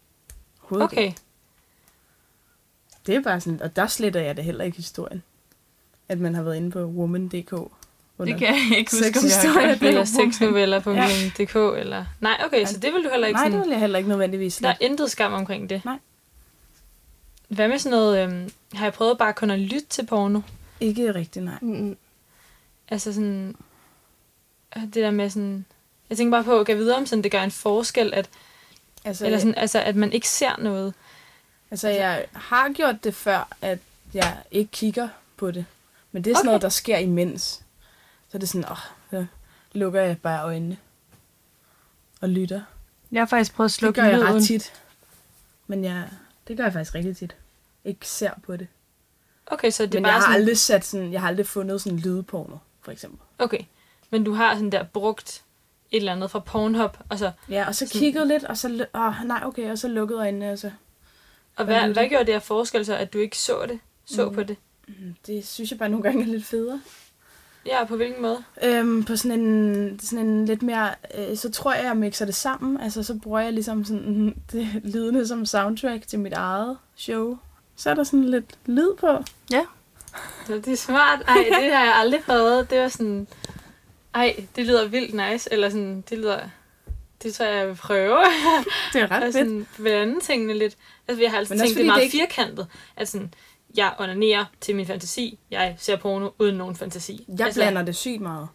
Overhovedet 0.63 0.91
ikke. 0.91 1.03
Okay. 1.03 1.13
Det 3.07 3.15
er 3.15 3.21
bare 3.21 3.41
sådan, 3.41 3.61
og 3.61 3.75
der 3.75 3.87
sletter 3.87 4.19
jeg 4.19 4.37
det 4.37 4.43
heller 4.43 4.63
ikke 4.63 4.75
i 4.75 4.81
historien. 4.81 5.23
At 6.09 6.19
man 6.19 6.35
har 6.35 6.43
været 6.43 6.55
inde 6.55 6.71
på 6.71 6.79
woman.dk. 6.79 7.51
Det 8.25 8.37
kan 8.37 8.47
jeg 8.47 8.77
ikke 8.77 8.91
huske, 8.91 9.19
om 9.19 9.25
jeg 9.25 9.53
har 9.53 9.75
det 9.75 9.83
er 9.83 9.87
Eller 9.89 10.05
sexnoveller 10.05 10.79
på 10.79 10.91
Ja. 10.91 11.05
ja. 11.39 11.43
DK, 11.43 11.55
eller... 11.55 12.05
Nej, 12.19 12.41
okay, 12.45 12.65
så 12.65 12.79
det 12.79 12.93
vil 12.93 13.03
du 13.03 13.09
heller 13.09 13.27
ikke 13.27 13.37
Nej, 13.37 13.43
det 13.43 13.53
sådan... 13.53 13.65
vil 13.65 13.71
jeg 13.71 13.79
heller 13.79 13.97
ikke 13.97 14.09
nødvendigvis 14.09 14.57
Der 14.57 14.69
er 14.69 14.75
intet 14.81 15.11
skam 15.11 15.33
omkring 15.33 15.69
det. 15.69 15.85
Nej. 15.85 15.97
Hvad 17.47 17.67
med 17.67 17.79
sådan 17.79 17.97
noget... 17.97 18.23
Øhm, 18.23 18.51
har 18.73 18.85
jeg 18.85 18.93
prøvet 18.93 19.17
bare 19.17 19.33
kun 19.33 19.49
at 19.49 19.59
lytte 19.59 19.85
til 19.89 20.05
porno? 20.05 20.41
Ikke 20.79 21.13
rigtigt, 21.15 21.45
nej. 21.45 21.57
Mm-mm. 21.61 21.97
Altså 22.89 23.13
sådan... 23.13 23.55
øh, 24.77 24.83
Det 24.83 24.93
der 24.95 25.11
med 25.11 25.29
sådan... 25.29 25.65
Jeg 26.09 26.17
tænker 26.17 26.31
bare 26.37 26.43
på 26.43 26.59
at 26.59 26.65
gå 26.67 26.73
videre 26.73 26.97
om 26.97 27.05
sådan, 27.05 27.23
det 27.23 27.31
gør 27.31 27.41
en 27.43 27.51
forskel, 27.51 28.13
at, 28.13 28.29
Altså, 29.05 29.25
eller 29.25 29.39
sådan, 29.39 29.55
altså, 29.55 29.79
at 29.81 29.95
man 29.95 30.11
ikke 30.13 30.29
ser 30.29 30.57
noget. 30.59 30.93
altså, 31.71 31.87
jeg 31.89 32.25
har 32.33 32.69
gjort 32.73 33.03
det 33.03 33.15
før, 33.15 33.47
at 33.61 33.79
jeg 34.13 34.37
ikke 34.51 34.71
kigger 34.71 35.09
på 35.37 35.51
det. 35.51 35.65
Men 36.11 36.23
det 36.23 36.31
er 36.31 36.35
sådan 36.35 36.47
Okay. 36.47 36.49
noget, 36.49 36.61
der 36.61 36.69
sker 36.69 36.97
imens. 36.97 37.41
Så 38.29 38.37
er 38.37 38.39
det 38.39 38.49
sådan, 38.49 38.71
åh, 38.71 38.77
så 39.11 39.25
lukker 39.73 40.01
jeg 40.01 40.17
bare 40.17 40.43
øjnene 40.43 40.77
og 42.21 42.29
lytter. 42.29 42.61
Jeg 43.11 43.21
har 43.21 43.25
faktisk 43.25 43.53
prøvet 43.53 43.67
at 43.69 43.71
Det 43.71 43.75
slukke 43.79 44.01
gør 44.01 44.07
jeg 44.07 44.19
lyden. 44.19 44.35
ret 44.35 44.43
tit. 44.43 44.73
Men 45.67 45.83
jeg, 45.83 46.09
det 46.47 46.57
gør 46.57 46.63
jeg 46.63 46.73
faktisk 46.73 46.95
rigtig 46.95 47.17
tit. 47.17 47.35
Ikke 47.85 48.07
ser 48.07 48.31
på 48.43 48.55
det. 48.57 48.67
Okay, 49.51 49.71
så 49.71 49.85
det 49.85 49.95
er 49.95 49.97
Men 49.99 50.03
bare 50.03 50.11
jeg 50.11 50.15
har 50.21 50.21
sådan... 50.21 50.35
aldrig 50.35 50.57
sat 50.57 50.85
sådan, 50.85 51.11
jeg 51.13 51.21
har 51.21 51.27
aldrig 51.27 51.47
fundet 51.47 51.81
sådan 51.81 51.99
lydporno, 51.99 52.57
for 52.81 52.91
eksempel. 52.91 53.19
Okay, 53.39 53.59
men 54.09 54.23
du 54.23 54.33
har 54.33 54.53
sådan 54.53 54.69
der 54.71 54.83
brugt 54.83 55.43
et 55.91 55.97
eller 55.97 56.11
andet 56.11 56.31
fra 56.31 56.39
Pornhub, 56.39 56.97
og 57.09 57.19
så... 57.19 57.31
Ja, 57.49 57.67
og 57.67 57.75
så 57.75 57.87
Sådan- 57.87 57.99
kigget 57.99 58.27
lidt, 58.27 58.43
og 58.43 58.57
så, 58.57 58.85
åh, 58.95 59.13
nej, 59.25 59.41
okay, 59.45 59.71
og 59.71 59.77
så 59.77 59.87
lukkede 59.87 60.19
øjnene, 60.19 60.51
og 60.51 60.59
så, 60.59 60.71
Og 61.55 61.65
Hvad 61.65 61.75
hvad, 61.75 61.87
lytter? 61.87 62.01
hvad 62.01 62.09
gjorde 62.09 62.25
det 62.25 62.33
her 62.33 62.39
forskel 62.39 62.85
så, 62.85 62.95
at 62.95 63.13
du 63.13 63.17
ikke 63.17 63.37
så 63.37 63.65
det? 63.67 63.79
Så 64.05 64.25
Mm. 64.29 64.33
på 64.35 64.43
det? 64.43 64.57
mm, 64.87 65.15
det 65.27 65.47
synes 65.47 65.71
jeg 65.71 65.79
bare 65.79 65.89
nogle 65.89 66.03
gange 66.03 66.21
er 66.23 66.27
lidt 66.27 66.45
federe. 66.45 66.81
Ja, 67.65 67.85
på 67.85 67.95
hvilken 67.95 68.21
måde? 68.21 68.43
Øhm, 68.63 69.03
på 69.03 69.15
sådan 69.15 69.39
en, 69.39 69.99
sådan 69.99 70.25
en 70.27 70.45
lidt 70.45 70.61
mere, 70.61 70.89
øh, 71.17 71.37
så 71.37 71.51
tror 71.51 71.73
jeg, 71.73 71.83
jeg 71.85 71.97
mixer 71.97 72.25
det 72.25 72.35
sammen. 72.35 72.81
Altså, 72.81 73.03
så 73.03 73.19
bruger 73.23 73.39
jeg 73.39 73.53
ligesom 73.53 73.85
sådan 73.85 74.35
det 74.51 74.67
lydende 74.83 75.27
som 75.27 75.45
soundtrack 75.45 76.07
til 76.07 76.19
mit 76.19 76.33
eget 76.33 76.77
show. 76.95 77.37
Så 77.77 77.89
er 77.89 77.93
der 77.93 78.03
sådan 78.03 78.23
lidt 78.29 78.57
lyd 78.65 78.93
på. 78.99 79.07
Så 80.47 80.53
det 80.55 80.67
er 80.67 80.75
smart. 80.75 81.19
Ej, 81.27 81.45
det 81.61 81.73
har 81.75 81.83
jeg 81.85 81.93
aldrig 81.95 82.21
prøvet. 82.25 82.69
Det 82.69 82.79
var 82.81 82.87
sådan... 82.87 83.27
Ej, 84.15 84.45
det 84.55 84.65
lyder 84.65 84.87
vildt 84.87 85.13
nice. 85.31 85.53
Eller 85.53 85.69
sådan, 85.69 86.03
det 86.09 86.17
lyder... 86.17 86.39
Det 87.23 87.33
tror 87.33 87.45
jeg, 87.45 87.55
jeg 87.57 87.67
vil 87.67 87.75
prøve. 87.75 88.17
Det 88.93 89.01
er 89.01 89.11
ret 89.11 89.17
og 89.23 89.23
fedt. 89.23 89.33
sådan 89.33 89.67
blande 89.77 90.19
tingene 90.19 90.53
lidt. 90.53 90.77
Altså, 91.07 91.21
jeg 91.23 91.31
har 91.31 91.37
altid 91.37 91.55
Men 91.55 91.59
tænkt, 91.59 91.75
det 91.75 91.81
er 91.81 91.85
meget 91.85 91.97
det 91.99 92.03
ikke- 92.13 92.17
firkantet. 92.17 92.67
At 92.95 93.07
sådan, 93.09 93.33
jeg 93.77 93.93
onanerer 93.99 94.45
til 94.61 94.75
min 94.75 94.85
fantasi. 94.85 95.39
Jeg 95.51 95.75
ser 95.79 95.95
porno 95.97 96.29
uden 96.39 96.55
nogen 96.55 96.75
fantasi. 96.75 97.25
Jeg 97.37 97.45
altså, 97.45 97.59
blander 97.61 97.81
det 97.81 97.95
sygt 97.95 98.21
meget. 98.21 98.47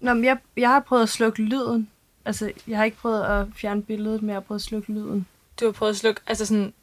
Nå, 0.00 0.14
men 0.14 0.24
jeg, 0.24 0.38
jeg 0.56 0.68
har 0.68 0.80
prøvet 0.80 1.02
at 1.02 1.08
slukke 1.08 1.42
lyden. 1.42 1.90
Altså, 2.24 2.52
jeg 2.66 2.78
har 2.78 2.84
ikke 2.84 2.96
prøvet 2.96 3.22
at 3.24 3.46
fjerne 3.56 3.82
billedet, 3.82 4.22
men 4.22 4.28
jeg 4.28 4.36
har 4.36 4.40
prøvet 4.40 4.58
at 4.60 4.64
slukke 4.64 4.92
lyden. 4.92 5.26
Du 5.60 5.64
har 5.64 5.72
prøvet 5.72 5.90
at 5.92 5.96
slukke... 5.96 6.20
Altså 6.26 6.46
sådan... 6.46 6.74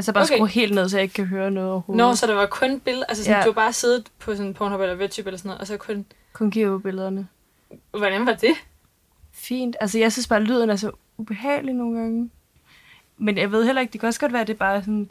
Altså 0.00 0.12
bare 0.12 0.24
Okay. 0.24 0.34
skrue 0.36 0.48
helt 0.48 0.74
ned, 0.74 0.88
så 0.88 0.96
jeg 0.96 1.02
ikke 1.02 1.14
kan 1.14 1.26
høre 1.26 1.50
noget 1.50 1.70
overhovedet. 1.70 1.98
Når 1.98 2.14
så 2.14 2.26
der 2.26 2.34
var 2.34 2.46
kun 2.46 2.80
billeder... 2.80 3.06
Altså 3.08 3.24
sådan, 3.24 3.40
Ja. 3.40 3.46
du 3.46 3.52
bare 3.52 3.72
siddet 3.72 4.08
på 4.18 4.36
sådan 4.36 4.54
Pornhub 4.54 4.80
eller 4.80 4.94
VedTube 4.94 5.28
eller 5.28 5.38
sådan 5.38 5.48
noget, 5.48 5.60
og 5.60 5.66
så 5.66 5.76
kun 5.76 6.06
Kun 6.32 6.50
på 6.50 6.78
billederne. 6.78 7.28
Hvordan 7.90 8.26
var 8.26 8.32
det? 8.32 8.54
Fint. 9.32 9.76
Altså, 9.80 9.98
jeg 9.98 10.12
synes 10.12 10.26
bare, 10.28 10.40
at 10.40 10.46
lyden 10.46 10.70
er 10.70 10.76
så 10.76 10.90
ubehagelig 11.18 11.74
nogle 11.74 11.98
gange. 11.98 12.30
Men 13.18 13.38
jeg 13.38 13.52
ved 13.52 13.64
heller 13.64 13.80
ikke, 13.80 13.92
det 13.92 14.00
kan 14.00 14.06
også 14.06 14.20
godt 14.20 14.32
være, 14.32 14.40
at 14.42 14.46
det 14.48 14.54
er 14.54 14.58
bare 14.58 14.80
sådan... 14.80 15.10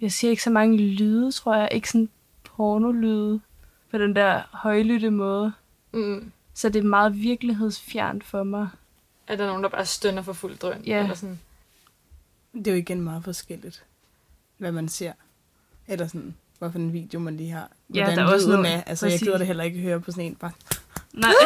Jeg 0.00 0.12
siger 0.12 0.30
ikke 0.30 0.42
så 0.42 0.50
mange 0.50 0.76
lyde, 0.76 1.32
tror 1.32 1.54
jeg. 1.56 1.68
Ikke 1.72 1.88
sådan 1.88 2.08
pornolyde 2.44 3.40
på 3.90 3.98
den 3.98 4.16
der 4.16 4.42
højlytte 4.52 5.10
måde. 5.10 5.52
Mm. 5.92 6.32
Så 6.54 6.68
det 6.68 6.78
er 6.78 6.88
meget 6.88 7.22
virkelighedsfjernt 7.22 8.24
for 8.24 8.42
mig. 8.42 8.68
Er 9.26 9.36
der 9.36 9.46
nogen, 9.46 9.62
der 9.62 9.68
bare 9.68 9.86
stønner 9.86 10.22
for 10.22 10.32
fuld 10.32 10.56
drøn? 10.58 10.82
Ja. 10.86 11.02
Eller 11.02 11.14
sådan? 11.14 11.40
Det 12.54 12.66
er 12.66 12.72
jo 12.72 12.78
igen 12.78 13.00
meget 13.00 13.24
forskelligt, 13.24 13.84
hvad 14.58 14.72
man 14.72 14.88
ser. 14.88 15.12
Eller 15.88 16.06
sådan, 16.06 16.34
hvorfor 16.58 16.78
en 16.78 16.92
video 16.92 17.20
man 17.20 17.36
lige 17.36 17.50
har. 17.50 17.70
Ja, 17.94 18.00
Hvordan 18.04 18.18
der 18.18 18.24
er 18.24 18.34
også 18.34 18.48
noget- 18.48 18.74
er. 18.74 18.82
Altså, 18.86 19.06
jeg 19.06 19.12
præcis. 19.12 19.26
gider 19.26 19.38
det 19.38 19.46
heller 19.46 19.64
ikke 19.64 19.80
høre 19.80 20.00
på 20.00 20.10
sådan 20.10 20.24
en. 20.24 20.34
Bare. 20.34 20.52
Nej. 21.12 21.30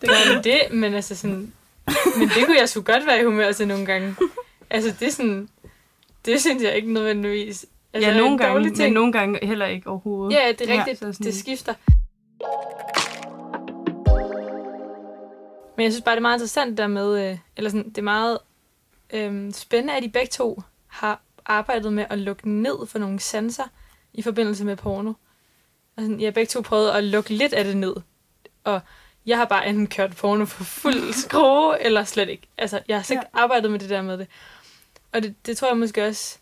Det 0.00 0.08
gør 0.08 0.34
man 0.34 0.44
det, 0.44 0.60
men 0.72 0.94
altså 0.94 1.14
sådan... 1.16 1.52
Men 2.18 2.28
det 2.28 2.46
kunne 2.46 2.58
jeg 2.58 2.68
sgu 2.68 2.80
godt 2.80 3.06
være 3.06 3.20
i 3.20 3.24
humør 3.24 3.52
til 3.52 3.68
nogle 3.68 3.86
gange. 3.86 4.16
Altså, 4.70 4.94
det 5.00 5.08
er 5.08 5.12
sådan... 5.12 5.48
Det 6.24 6.40
synes 6.40 6.62
jeg 6.62 6.76
ikke 6.76 6.92
nødvendigvis... 6.92 7.66
Altså, 7.92 8.10
ja, 8.10 8.16
nogle 8.18 8.38
gange, 8.38 8.52
dårlig 8.52 8.66
men 8.68 8.74
ting. 8.76 8.94
nogle 8.94 9.12
gange 9.12 9.38
heller 9.46 9.66
ikke 9.66 9.86
overhovedet. 9.90 10.34
Ja, 10.38 10.52
det 10.58 10.70
er 10.70 10.74
Ja. 10.74 10.78
rigtigt. 10.80 10.98
Så 10.98 11.06
Ja, 11.06 11.12
sådan- 11.12 11.26
det 11.26 11.34
skifter. 11.34 11.74
Men 15.76 15.84
jeg 15.84 15.92
synes 15.92 16.04
bare, 16.04 16.14
det 16.14 16.18
er 16.18 16.22
meget 16.22 16.36
interessant 16.36 16.78
der 16.78 16.86
med, 16.86 17.30
øh, 17.30 17.38
eller 17.56 17.70
sådan, 17.70 17.88
det 17.88 17.98
er 17.98 18.02
meget 18.02 18.38
øh, 19.12 19.52
spændende, 19.52 19.96
at 19.96 20.02
de 20.02 20.08
begge 20.08 20.30
to 20.30 20.62
har 20.86 21.20
arbejdet 21.44 21.92
med 21.92 22.06
at 22.10 22.18
lukke 22.18 22.50
ned 22.50 22.86
for 22.86 22.98
nogle 22.98 23.20
sanser 23.20 23.64
i 24.12 24.22
forbindelse 24.22 24.64
med 24.64 24.76
porno. 24.76 25.12
Sådan, 25.98 26.20
jeg 26.20 26.26
har 26.26 26.32
begge 26.32 26.48
to 26.48 26.60
prøvet 26.60 26.90
at 26.90 27.04
lukke 27.04 27.30
lidt 27.30 27.52
af 27.52 27.64
det 27.64 27.76
ned. 27.76 27.94
Og 28.64 28.80
jeg 29.26 29.38
har 29.38 29.44
bare 29.44 29.68
enten 29.68 29.86
kørt 29.86 30.16
porno 30.16 30.44
på 30.44 30.64
fuld 30.64 31.12
skrue, 31.24 31.82
eller 31.82 32.04
slet 32.04 32.28
ikke. 32.28 32.48
Altså, 32.58 32.82
jeg 32.88 32.96
har 32.96 33.02
slet 33.02 33.16
ikke 33.16 33.26
arbejdet 33.32 33.70
med 33.70 33.78
det 33.78 33.90
der 33.90 34.02
med 34.02 34.18
det. 34.18 34.26
Og 35.12 35.22
det, 35.22 35.46
det 35.46 35.56
tror 35.56 35.68
jeg 35.68 35.76
måske 35.76 36.06
også... 36.06 36.38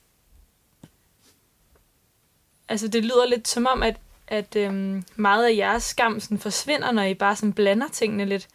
Altså, 2.69 2.89
det 2.89 3.05
lyder 3.05 3.27
lidt 3.27 3.49
som 3.49 3.67
om, 3.67 3.83
at, 3.83 3.97
at 4.27 4.57
øhm, 4.57 5.05
meget 5.17 5.47
af 5.47 5.57
jeres 5.57 5.83
skam 5.83 6.21
sådan 6.21 6.39
forsvinder, 6.39 6.93
når 6.93 7.03
I 7.03 7.15
bare 7.15 7.37
sådan 7.37 7.53
blander 7.53 7.89
tingene 7.89 8.25
lidt, 8.25 8.49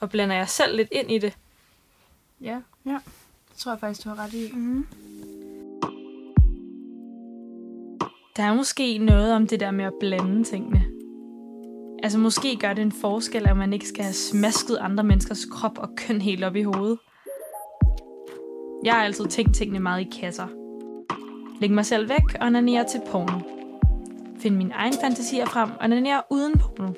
og 0.00 0.10
blander 0.10 0.36
jer 0.36 0.46
selv 0.46 0.76
lidt 0.76 0.88
ind 0.92 1.10
i 1.10 1.18
det. 1.18 1.36
Ja. 2.40 2.60
Ja. 2.86 2.98
Tror 3.58 3.72
jeg 3.72 3.80
faktisk, 3.80 4.04
du 4.04 4.08
har 4.08 4.24
ret 4.24 4.34
i. 4.34 4.50
Mm. 4.52 4.86
Der 8.36 8.42
er 8.42 8.54
måske 8.54 8.98
noget 8.98 9.32
om 9.32 9.46
det 9.46 9.60
der 9.60 9.70
med 9.70 9.84
at 9.84 9.92
blande 10.00 10.44
tingene. 10.44 10.84
Altså 12.02 12.18
måske 12.18 12.56
gør 12.56 12.72
det 12.72 12.82
en 12.82 12.92
forskel, 12.92 13.48
at 13.48 13.56
man 13.56 13.72
ikke 13.72 13.88
skal 13.88 14.04
have 14.04 14.14
smasket 14.14 14.76
andre 14.80 15.04
menneskers 15.04 15.44
krop 15.44 15.78
og 15.78 15.88
køn 15.96 16.20
helt 16.20 16.44
op 16.44 16.56
i 16.56 16.62
hovedet. 16.62 16.98
Jeg 18.84 18.94
har 18.94 19.02
altid 19.04 19.26
tænkt 19.26 19.54
tingene 19.54 19.80
meget 19.80 20.00
i 20.00 20.18
kasser. 20.20 20.46
Læg 21.60 21.70
mig 21.70 21.86
selv 21.86 22.08
væk 22.08 22.40
og 22.40 22.52
nanere 22.52 22.84
til 22.84 23.00
porno. 23.10 23.38
Find 24.40 24.56
mine 24.56 24.74
egen 24.74 24.94
fantasier 25.02 25.46
frem 25.46 25.70
og 25.80 25.88
nanere 25.88 26.22
uden 26.30 26.52
porno. 26.58 26.92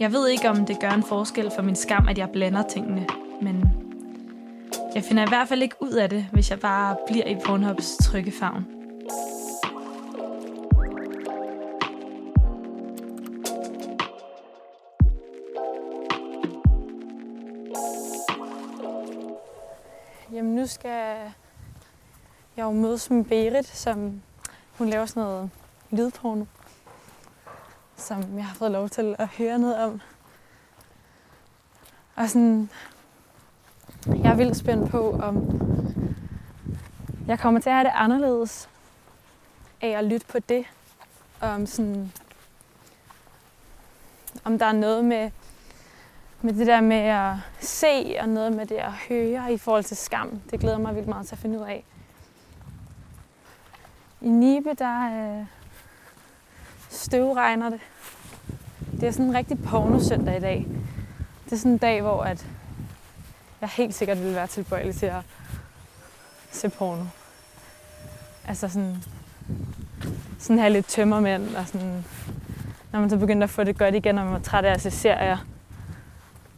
Jeg 0.00 0.12
ved 0.12 0.28
ikke, 0.28 0.50
om 0.50 0.66
det 0.66 0.80
gør 0.80 0.90
en 0.90 1.02
forskel 1.02 1.50
for 1.54 1.62
min 1.62 1.76
skam, 1.76 2.08
at 2.08 2.18
jeg 2.18 2.30
blander 2.32 2.62
tingene, 2.62 3.06
men 3.42 3.75
jeg 4.96 5.04
finder 5.04 5.26
i 5.26 5.28
hvert 5.28 5.48
fald 5.48 5.62
ikke 5.62 5.76
ud 5.80 5.92
af 5.92 6.10
det, 6.10 6.26
hvis 6.32 6.50
jeg 6.50 6.60
bare 6.60 6.96
bliver 7.06 7.26
i 7.26 7.36
Pornhubs 7.44 7.96
trygge 7.96 8.32
favn. 8.32 8.66
Jamen 20.32 20.54
nu 20.54 20.66
skal 20.66 20.90
jeg 22.56 22.64
jo 22.64 22.70
mødes 22.70 23.10
med 23.10 23.24
Berit, 23.24 23.66
som 23.66 24.22
hun 24.78 24.88
laver 24.88 25.06
sådan 25.06 25.22
noget 25.22 25.50
lydporno, 25.90 26.44
som 27.96 28.36
jeg 28.36 28.46
har 28.46 28.54
fået 28.54 28.70
lov 28.70 28.88
til 28.88 29.16
at 29.18 29.28
høre 29.28 29.58
noget 29.58 29.84
om. 29.84 30.00
Og 32.16 32.28
sådan, 32.28 32.70
jeg 34.06 34.32
er 34.32 34.34
vildt 34.34 34.56
spændt 34.56 34.90
på, 34.90 35.10
om 35.22 35.60
jeg 37.26 37.38
kommer 37.38 37.60
til 37.60 37.70
at 37.70 37.74
have 37.74 37.84
det 37.84 37.92
anderledes 37.94 38.68
af 39.82 39.88
at 39.88 40.04
lytte 40.04 40.26
på 40.26 40.38
det. 40.38 40.64
Om, 41.40 41.66
sådan, 41.66 42.12
om 44.44 44.58
der 44.58 44.66
er 44.66 44.72
noget 44.72 45.04
med, 45.04 45.30
med 46.42 46.52
det 46.52 46.66
der 46.66 46.80
med 46.80 46.96
at 46.96 47.34
se, 47.60 48.16
og 48.20 48.28
noget 48.28 48.52
med 48.52 48.66
det 48.66 48.74
at 48.74 48.92
høre 48.92 49.52
i 49.52 49.58
forhold 49.58 49.84
til 49.84 49.96
skam. 49.96 50.40
Det 50.50 50.60
glæder 50.60 50.78
mig 50.78 50.94
vildt 50.94 51.08
meget 51.08 51.26
til 51.26 51.34
at 51.34 51.38
finde 51.38 51.58
ud 51.58 51.64
af. 51.64 51.84
I 54.20 54.28
Nibe, 54.28 54.74
der 54.78 55.38
øh, 55.38 55.46
støvregner 56.90 57.70
det. 57.70 57.80
Det 58.92 59.02
er 59.02 59.10
sådan 59.10 59.26
en 59.26 59.34
rigtig 59.34 59.62
pornosøndag 59.62 60.36
i 60.36 60.40
dag. 60.40 60.66
Det 61.44 61.52
er 61.52 61.56
sådan 61.56 61.72
en 61.72 61.78
dag, 61.78 62.02
hvor 62.02 62.22
at 62.22 62.46
jeg 63.60 63.68
helt 63.68 63.94
sikkert 63.94 64.18
ville 64.18 64.34
være 64.34 64.46
tilbøjelig 64.46 64.94
til 64.94 65.06
at 65.06 65.22
se 66.50 66.68
porno. 66.68 67.04
Altså 68.48 68.68
sådan, 68.68 69.04
sådan 70.38 70.58
have 70.58 70.72
lidt 70.72 70.86
tømmermænd, 70.86 71.56
og 71.56 71.66
sådan, 71.66 72.04
når 72.92 73.00
man 73.00 73.10
så 73.10 73.16
begynder 73.16 73.44
at 73.44 73.50
få 73.50 73.64
det 73.64 73.78
godt 73.78 73.94
igen, 73.94 74.18
og 74.18 74.26
man 74.26 74.34
er 74.34 74.40
træt 74.40 74.64
af 74.64 74.74
at 74.74 74.80
se 74.80 74.90
serier, 74.90 75.38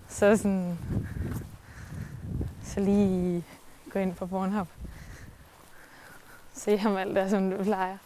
så 0.09 0.37
sådan, 0.37 0.79
så 2.65 2.81
lige 2.81 3.45
gå 3.93 3.99
ind 3.99 4.15
på 4.15 4.27
Pornhub. 4.27 4.69
Se 6.55 6.79
ham 6.79 6.97
alt 6.97 7.17
der, 7.17 7.29
som 7.29 7.51
du 7.51 7.65
plejer. 7.65 7.99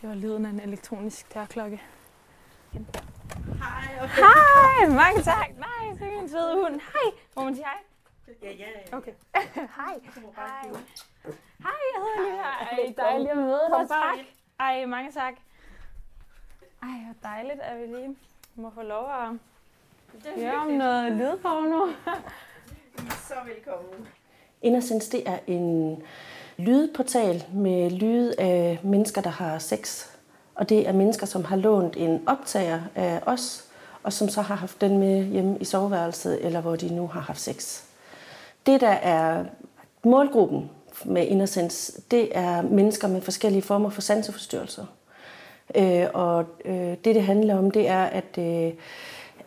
Det 0.00 0.08
var 0.08 0.14
lyden 0.14 0.46
af 0.46 0.50
en 0.50 0.60
elektronisk 0.60 1.34
dørklokke. 1.34 1.80
Hej, 4.00 4.08
okay. 4.08 4.22
Hej, 4.22 4.88
mange 4.88 5.22
tak. 5.22 5.48
Nej, 5.58 5.98
det 5.98 6.14
er 6.14 6.20
en 6.22 6.28
fed 6.28 6.54
hund. 6.54 6.74
Hej, 6.74 7.20
må 7.36 7.44
man 7.44 7.54
sige 7.54 7.64
hej? 7.64 8.34
Ja, 8.42 8.50
ja, 8.50 8.66
ja. 8.90 8.96
Okay. 8.96 9.12
hej. 9.78 9.94
Hej. 10.36 10.70
Hej, 11.62 11.80
jeg 11.92 12.00
hedder 12.02 12.30
Lina. 12.30 12.42
Ej, 12.42 12.94
dejligt 12.96 13.30
at 13.30 13.36
møde 13.36 13.60
dig. 13.78 13.88
Tak. 13.88 14.18
Ej, 14.60 14.86
mange 14.86 15.12
tak. 15.12 15.34
Ej, 16.82 16.88
hvor 16.88 17.14
dejligt, 17.28 17.60
at 17.60 17.80
vi 17.80 17.96
lige 17.96 18.16
må 18.54 18.70
få 18.74 18.82
lov 18.82 19.04
at 19.04 19.28
høre 20.36 20.54
om 20.56 20.66
noget 20.66 21.12
lydporno. 21.12 21.86
Så 23.28 23.34
velkommen. 23.46 24.08
Innocence, 24.62 25.12
det 25.12 25.28
er 25.28 25.38
en 25.46 26.02
lydportal 26.56 27.44
med 27.52 27.90
lyd 27.90 28.32
af 28.38 28.78
mennesker, 28.84 29.20
der 29.20 29.30
har 29.30 29.58
sex. 29.58 30.06
Og 30.54 30.68
det 30.68 30.88
er 30.88 30.92
mennesker, 30.92 31.26
som 31.26 31.44
har 31.44 31.56
lånt 31.56 31.96
en 31.96 32.28
optager 32.28 32.80
af 32.94 33.22
os, 33.26 33.69
og 34.02 34.12
som 34.12 34.28
så 34.28 34.42
har 34.42 34.54
haft 34.54 34.80
den 34.80 34.98
med 34.98 35.24
hjemme 35.24 35.58
i 35.60 35.64
soveværelset, 35.64 36.44
eller 36.44 36.60
hvor 36.60 36.76
de 36.76 36.94
nu 36.94 37.06
har 37.06 37.20
haft 37.20 37.40
sex. 37.40 37.82
Det, 38.66 38.80
der 38.80 38.88
er 38.88 39.44
målgruppen 40.04 40.70
med 41.04 41.26
Innocence, 41.26 42.02
det 42.10 42.28
er 42.36 42.62
mennesker 42.62 43.08
med 43.08 43.20
forskellige 43.20 43.62
former 43.62 43.90
for 43.90 44.00
sanseforstyrrelser. 44.00 44.84
Øh, 45.74 46.06
og 46.14 46.44
øh, 46.64 46.74
det, 46.74 47.04
det 47.04 47.22
handler 47.22 47.58
om, 47.58 47.70
det 47.70 47.88
er, 47.88 48.04
at, 48.04 48.38
øh, 48.38 48.72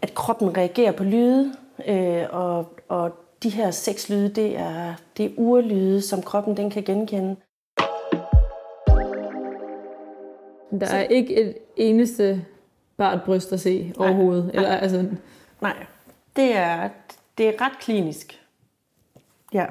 at 0.01 0.13
kroppen 0.13 0.57
reagerer 0.57 0.91
på 0.91 1.03
lyde, 1.03 1.53
øh, 1.87 2.25
og, 2.29 2.65
og 2.89 3.11
de 3.43 3.49
her 3.49 3.71
seks 3.71 4.09
lyde, 4.09 4.29
det 4.29 4.57
er, 4.57 4.93
det 5.17 5.25
er 5.25 5.29
urlyde, 5.37 6.01
som 6.01 6.21
kroppen 6.21 6.57
den 6.57 6.69
kan 6.69 6.83
genkende. 6.83 7.35
Der 10.79 10.87
er 10.87 11.03
ikke 11.03 11.41
et 11.41 11.57
eneste 11.77 12.45
bart 12.97 13.19
bryst 13.25 13.53
at 13.53 13.59
se 13.59 13.93
overhovedet. 13.97 14.51
Eller, 14.53 14.69
altså, 14.69 15.05
Nej, 15.61 15.85
det 16.35 16.55
er, 16.55 16.89
det 17.37 17.47
er 17.47 17.61
ret 17.61 17.79
klinisk. 17.79 18.41
Ja. 19.53 19.65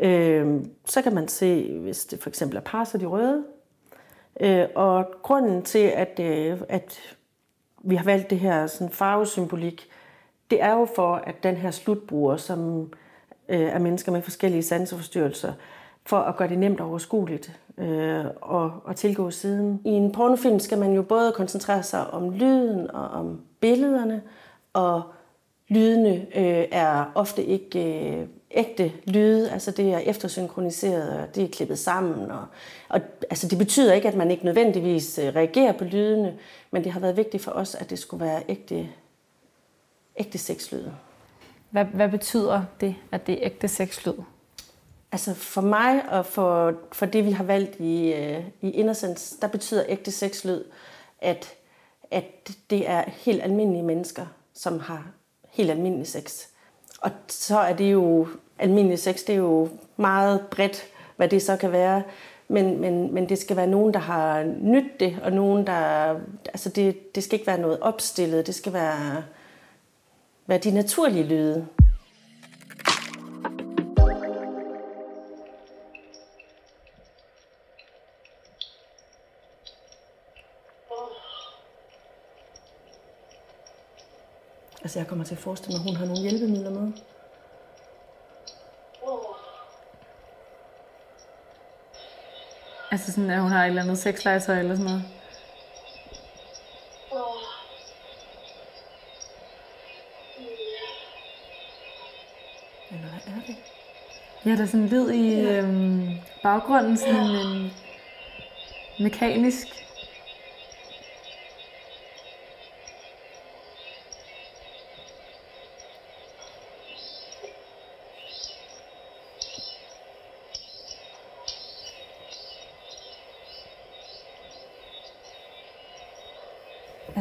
Øh, 0.00 0.64
så 0.84 1.02
kan 1.02 1.14
man 1.14 1.28
se, 1.28 1.78
hvis 1.78 2.04
det 2.04 2.22
for 2.22 2.28
eksempel 2.28 2.56
er 2.56 2.60
par, 2.60 2.84
så 2.84 2.98
de 2.98 3.06
røde. 3.06 3.44
Øh, 4.40 4.66
og 4.74 5.14
grunden 5.22 5.62
til, 5.62 5.78
at, 5.78 6.20
øh, 6.20 6.60
at 6.68 7.16
vi 7.82 7.94
har 7.96 8.04
valgt 8.04 8.30
det 8.30 8.38
her 8.38 8.66
sådan 8.66 8.92
farvesymbolik, 8.92 9.88
det 10.50 10.62
er 10.62 10.72
jo 10.72 10.88
for, 10.96 11.14
at 11.14 11.42
den 11.42 11.56
her 11.56 11.70
slutbruger, 11.70 12.36
som 12.36 12.92
øh, 13.48 13.60
er 13.60 13.78
mennesker 13.78 14.12
med 14.12 14.22
forskellige 14.22 14.62
sanseforstyrrelser, 14.62 15.52
for 16.06 16.16
at 16.16 16.36
gøre 16.36 16.48
det 16.48 16.58
nemt 16.58 16.80
og 16.80 16.88
overskueligt 16.88 17.60
øh, 17.80 18.24
og, 18.40 18.72
og 18.84 18.96
tilgå 18.96 19.30
siden. 19.30 19.80
I 19.84 19.90
en 19.90 20.12
pornofilm 20.12 20.58
skal 20.58 20.78
man 20.78 20.92
jo 20.92 21.02
både 21.02 21.32
koncentrere 21.32 21.82
sig 21.82 22.10
om 22.10 22.30
lyden 22.30 22.90
og 22.90 23.08
om 23.08 23.40
billederne, 23.60 24.22
og 24.72 25.02
lydene 25.68 26.26
øh, 26.36 26.64
er 26.70 27.12
ofte 27.14 27.44
ikke 27.44 28.10
øh, 28.10 28.26
ægte 28.50 28.92
lyde, 29.04 29.50
altså 29.50 29.70
det 29.70 29.92
er 29.92 29.98
eftersynkroniseret, 29.98 31.20
og 31.20 31.34
det 31.34 31.44
er 31.44 31.48
klippet 31.48 31.78
sammen. 31.78 32.30
Og, 32.30 32.44
og 32.88 33.00
altså 33.30 33.48
det 33.48 33.58
betyder 33.58 33.92
ikke, 33.92 34.08
at 34.08 34.14
man 34.14 34.30
ikke 34.30 34.44
nødvendigvis 34.44 35.18
øh, 35.18 35.34
reagerer 35.34 35.72
på 35.72 35.84
lydene, 35.84 36.38
men 36.70 36.84
det 36.84 36.92
har 36.92 37.00
været 37.00 37.16
vigtigt 37.16 37.42
for 37.42 37.50
os, 37.50 37.74
at 37.74 37.90
det 37.90 37.98
skulle 37.98 38.24
være 38.24 38.42
ægte, 38.48 38.88
ægte 40.16 40.38
sexlyde. 40.38 40.92
Hvad, 41.70 41.84
hvad 41.84 42.08
betyder 42.08 42.62
det, 42.80 42.94
at 43.12 43.26
det 43.26 43.32
er 43.32 43.46
ægte 43.46 43.68
sexlyd? 43.68 44.14
Altså 45.12 45.34
for 45.34 45.60
mig 45.60 46.08
og 46.10 46.26
for, 46.26 46.74
for 46.92 47.06
det, 47.06 47.24
vi 47.24 47.30
har 47.30 47.44
valgt 47.44 47.80
i, 47.80 48.12
øh, 48.12 48.44
i 48.60 48.70
Innocence, 48.70 49.36
der 49.40 49.48
betyder 49.48 49.84
ægte 49.88 50.10
sexlyd, 50.10 50.64
at, 51.20 51.54
at 52.10 52.24
det 52.70 52.88
er 52.88 53.04
helt 53.06 53.42
almindelige 53.42 53.82
mennesker, 53.82 54.26
som 54.54 54.80
har 54.80 55.06
helt 55.50 55.70
almindelig 55.70 56.06
sex. 56.06 56.46
Og 57.00 57.10
så 57.28 57.58
er 57.58 57.76
det 57.76 57.92
jo, 57.92 58.28
almindelig 58.58 58.98
sex, 58.98 59.18
det 59.26 59.32
er 59.32 59.38
jo 59.38 59.68
meget 59.96 60.40
bredt, 60.50 60.84
hvad 61.16 61.28
det 61.28 61.42
så 61.42 61.56
kan 61.56 61.72
være. 61.72 62.02
Men, 62.48 62.80
men, 62.80 63.14
men 63.14 63.28
det 63.28 63.38
skal 63.38 63.56
være 63.56 63.66
nogen, 63.66 63.94
der 63.94 64.00
har 64.00 64.44
nyt 64.60 65.00
det, 65.00 65.18
og 65.22 65.32
nogen, 65.32 65.66
der... 65.66 66.14
Altså 66.46 66.68
det, 66.68 67.14
det 67.14 67.24
skal 67.24 67.34
ikke 67.34 67.46
være 67.46 67.60
noget 67.60 67.80
opstillet, 67.80 68.46
det 68.46 68.54
skal 68.54 68.72
være, 68.72 69.24
være 70.46 70.58
de 70.58 70.70
naturlige 70.70 71.24
lyde. 71.24 71.66
Altså 84.82 84.98
jeg 84.98 85.06
kommer 85.06 85.24
til 85.24 85.34
at 85.34 85.40
forestille 85.40 85.78
mig, 85.78 85.80
at 85.80 85.90
hun 85.90 85.96
har 85.96 86.06
nogle 86.06 86.20
hjælpemidler 86.20 86.70
med. 86.70 86.92
Altså 92.90 93.12
sådan, 93.12 93.30
at 93.30 93.40
hun 93.40 93.50
har 93.50 93.64
et 93.64 93.68
eller 93.68 93.82
andet 93.82 93.98
sexlegetøj 93.98 94.58
eller 94.58 94.74
sådan 94.74 94.84
noget? 94.84 95.04
Eller 102.90 103.08
hvad 103.08 103.34
er 103.34 103.40
det? 103.46 103.56
Ja, 104.46 104.50
der 104.50 104.62
er 104.62 104.66
sådan 104.66 104.86
lyd 104.88 105.10
i 105.10 105.40
øhm, 105.40 106.08
baggrunden, 106.42 106.96
sådan 106.96 107.16
en 107.16 107.70
mekanisk. 109.00 109.66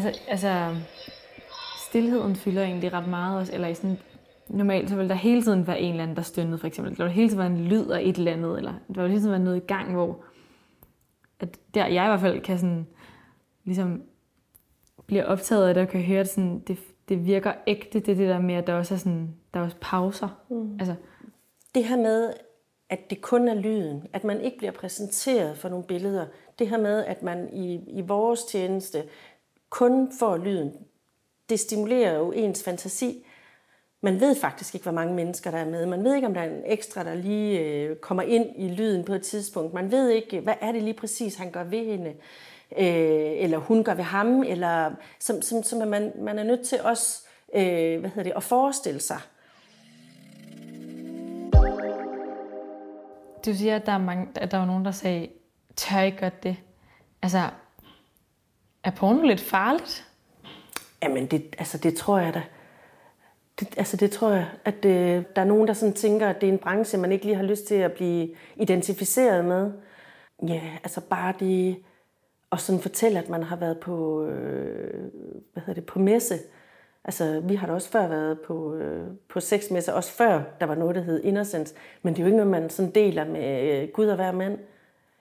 Altså, 0.05 0.21
altså, 0.27 0.75
stillheden 1.89 2.35
fylder 2.35 2.63
egentlig 2.63 2.93
ret 2.93 3.07
meget 3.07 3.39
også, 3.39 3.53
eller 3.53 3.67
i 3.67 3.73
sådan, 3.73 3.97
normalt 4.47 4.89
så 4.89 4.95
vil 4.95 5.09
der 5.09 5.15
hele 5.15 5.43
tiden 5.43 5.67
være 5.67 5.79
en 5.79 5.91
eller 5.91 6.03
anden, 6.03 6.17
der 6.17 6.21
stønnede 6.21 6.57
for 6.57 6.67
eksempel. 6.67 6.97
Der 6.97 7.03
vil 7.03 7.13
hele 7.13 7.29
tiden 7.29 7.39
være 7.39 7.47
en 7.47 7.67
lyd 7.67 7.87
af 7.87 8.01
et 8.03 8.17
eller 8.17 8.31
andet, 8.31 8.57
eller 8.57 8.73
der 8.95 9.01
vil 9.01 9.09
hele 9.09 9.21
tiden 9.21 9.31
være 9.31 9.43
noget 9.43 9.57
i 9.57 9.67
gang, 9.67 9.93
hvor 9.93 10.23
at 11.39 11.57
der 11.73 11.85
jeg 11.85 12.05
i 12.05 12.07
hvert 12.07 12.19
fald 12.19 12.41
kan 12.41 12.59
sådan, 12.59 12.87
ligesom 13.63 14.03
bliver 15.05 15.25
optaget 15.25 15.67
af 15.67 15.73
det, 15.73 15.83
og 15.83 15.89
kan 15.89 16.01
høre, 16.01 16.19
at 16.19 16.29
sådan, 16.29 16.59
det, 16.59 16.79
det 17.09 17.25
virker 17.25 17.53
ægte, 17.67 17.99
det 17.99 18.17
det 18.17 18.17
der 18.17 18.39
med, 18.39 18.55
at 18.55 18.67
der 18.67 18.73
også 18.73 18.93
er, 18.93 18.97
sådan, 18.97 19.35
der 19.53 19.59
er 19.59 19.63
også 19.63 19.77
pauser. 19.81 20.41
Mm. 20.49 20.77
Altså, 20.79 20.95
Det 21.75 21.85
her 21.85 21.97
med, 21.97 22.33
at 22.89 23.09
det 23.09 23.21
kun 23.21 23.47
er 23.47 23.53
lyden, 23.53 24.07
at 24.13 24.23
man 24.23 24.41
ikke 24.41 24.57
bliver 24.57 24.71
præsenteret 24.71 25.57
for 25.57 25.69
nogle 25.69 25.85
billeder, 25.85 26.25
det 26.59 26.69
her 26.69 26.77
med, 26.77 27.05
at 27.05 27.23
man 27.23 27.49
i, 27.53 27.81
i 27.87 28.01
vores 28.01 28.43
tjeneste 28.43 29.03
kun 29.69 30.11
får 30.19 30.37
lyden, 30.37 30.73
det 31.49 31.59
stimulerer 31.59 32.17
jo 32.17 32.31
ens 32.31 32.63
fantasi. 32.63 33.25
Man 34.01 34.19
ved 34.19 34.35
faktisk 34.35 34.75
ikke, 34.75 34.83
hvor 34.83 34.91
mange 34.91 35.15
mennesker 35.15 35.51
der 35.51 35.57
er 35.57 35.69
med. 35.69 35.85
Man 35.85 36.03
ved 36.03 36.15
ikke, 36.15 36.27
om 36.27 36.33
der 36.33 36.41
er 36.41 36.49
en 36.49 36.63
ekstra, 36.65 37.03
der 37.03 37.13
lige 37.13 37.59
øh, 37.59 37.95
kommer 37.95 38.23
ind 38.23 38.45
i 38.55 38.67
lyden 38.67 39.05
på 39.05 39.13
et 39.13 39.21
tidspunkt. 39.21 39.73
Man 39.73 39.91
ved 39.91 40.09
ikke, 40.09 40.39
hvad 40.39 40.53
er 40.61 40.71
det 40.71 40.83
lige 40.83 40.93
præcis, 40.93 41.35
han 41.35 41.51
gør 41.51 41.63
ved 41.63 41.85
hende, 41.85 42.09
øh, 42.77 43.43
eller 43.43 43.57
hun 43.57 43.83
gør 43.83 43.93
ved 43.93 44.03
ham, 44.03 44.43
eller 44.43 44.91
som, 45.19 45.41
som, 45.41 45.63
som 45.63 45.87
man, 45.87 46.11
man 46.19 46.39
er 46.39 46.43
nødt 46.43 46.67
til 46.67 46.81
også 46.81 47.27
øh, 47.55 47.99
hvad 47.99 48.09
hedder 48.09 48.23
det, 48.23 48.33
at 48.35 48.43
forestille 48.43 48.99
sig. 48.99 49.19
du 53.45 53.53
siger, 53.53 53.75
at 53.75 53.85
der, 53.85 53.91
er 53.91 53.97
mange, 53.97 54.27
at 54.35 54.51
der 54.51 54.57
var 54.57 54.65
nogen, 54.65 54.85
der 54.85 54.91
sagde, 54.91 55.29
tør 55.75 56.01
ikke 56.01 56.17
godt 56.17 56.43
det. 56.43 56.57
Altså, 57.21 57.49
er 58.83 58.91
porno 58.91 59.21
lidt 59.21 59.41
farligt? 59.41 60.05
Jamen, 61.03 61.25
det, 61.25 61.55
altså, 61.57 61.77
det 61.77 61.95
tror 61.95 62.19
jeg 62.19 62.33
da. 62.33 62.43
Det, 63.59 63.77
altså, 63.77 63.97
det 63.97 64.11
tror 64.11 64.31
jeg, 64.31 64.49
at 64.65 64.85
øh, 64.85 65.23
der 65.35 65.41
er 65.41 65.45
nogen, 65.45 65.67
der 65.67 65.73
sådan 65.73 65.93
tænker, 65.93 66.27
at 66.27 66.41
det 66.41 66.49
er 66.49 66.53
en 66.53 66.59
branche, 66.59 66.97
man 66.97 67.11
ikke 67.11 67.25
lige 67.25 67.35
har 67.35 67.43
lyst 67.43 67.65
til 67.67 67.75
at 67.75 67.91
blive 67.91 68.35
identificeret 68.55 69.45
med. 69.45 69.71
Ja, 70.47 70.61
altså 70.83 71.01
bare 71.01 71.33
det 71.39 71.77
og 72.49 72.59
sådan 72.59 72.81
fortælle, 72.81 73.19
at 73.19 73.29
man 73.29 73.43
har 73.43 73.55
været 73.55 73.79
på, 73.79 74.25
øh, 74.25 75.11
hvad 75.53 75.63
hedder 75.65 75.73
det, 75.73 75.85
på 75.85 75.99
messe. 75.99 76.35
Altså, 77.03 77.39
vi 77.39 77.55
har 77.55 77.67
da 77.67 77.73
også 77.73 77.89
før 77.89 78.07
været 78.07 78.39
på, 78.39 78.75
øh, 78.75 79.07
på 79.29 79.39
sexmesse, 79.39 79.93
også 79.93 80.11
før 80.11 80.43
der 80.59 80.65
var 80.65 80.75
noget, 80.75 80.95
der 80.95 81.01
hed 81.01 81.23
Innocence. 81.23 81.75
Men 82.01 82.13
det 82.13 82.19
er 82.19 82.23
jo 82.23 82.27
ikke 82.27 82.37
noget, 82.37 82.51
man 82.51 82.69
sådan 82.69 82.91
deler 82.91 83.25
med 83.25 83.81
øh, 83.81 83.89
Gud 83.93 84.07
og 84.07 84.15
hver 84.15 84.31
mand. 84.31 84.59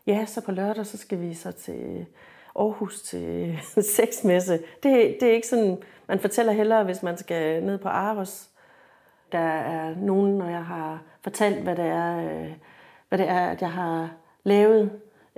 Ja, 0.06 0.26
så 0.26 0.40
på 0.40 0.52
lørdag, 0.52 0.86
så 0.86 0.96
skal 0.96 1.20
vi 1.20 1.34
så 1.34 1.52
til 1.52 2.06
Aarhus 2.56 3.02
til 3.02 3.58
sexmesse. 3.96 4.52
Det, 4.52 5.16
det 5.20 5.22
er 5.22 5.32
ikke 5.32 5.48
sådan, 5.48 5.78
man 6.08 6.20
fortæller 6.20 6.52
hellere, 6.52 6.84
hvis 6.84 7.02
man 7.02 7.16
skal 7.16 7.64
ned 7.64 7.78
på 7.78 7.88
Aros. 7.88 8.50
Der 9.32 9.38
er 9.38 9.94
nogen, 9.96 10.38
når 10.38 10.48
jeg 10.48 10.64
har 10.64 11.02
fortalt, 11.20 11.62
hvad 11.62 11.76
det 11.76 11.84
er, 11.84 12.18
øh, 12.18 12.52
hvad 13.08 13.18
det 13.18 13.28
er 13.28 13.46
at 13.46 13.60
jeg 13.60 13.72
har 13.72 14.10
lavet 14.44 14.90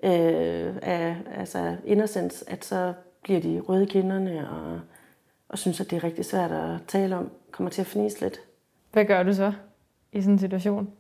øh, 0.03 0.77
af 0.83 1.17
altså 1.37 1.77
Innocence, 1.85 2.51
at 2.51 2.65
så 2.65 2.95
bliver 3.23 3.41
de 3.41 3.61
røde 3.61 3.87
kinderne 3.87 4.51
og, 4.51 4.81
og 5.49 5.59
synes, 5.59 5.81
at 5.81 5.91
det 5.91 5.97
er 5.97 6.05
rigtig 6.05 6.25
svært 6.25 6.53
at 6.53 6.79
tale 6.89 7.17
om. 7.17 7.31
Kommer 7.51 7.71
til 7.71 7.81
at 7.81 7.87
fnise 7.87 8.21
lidt. 8.21 8.41
Hvad 8.93 9.05
gør 9.05 9.23
du 9.23 9.33
så 9.33 9.53
i 10.13 10.21
sådan 10.21 10.33
en 10.33 10.39
situation? 10.39 10.93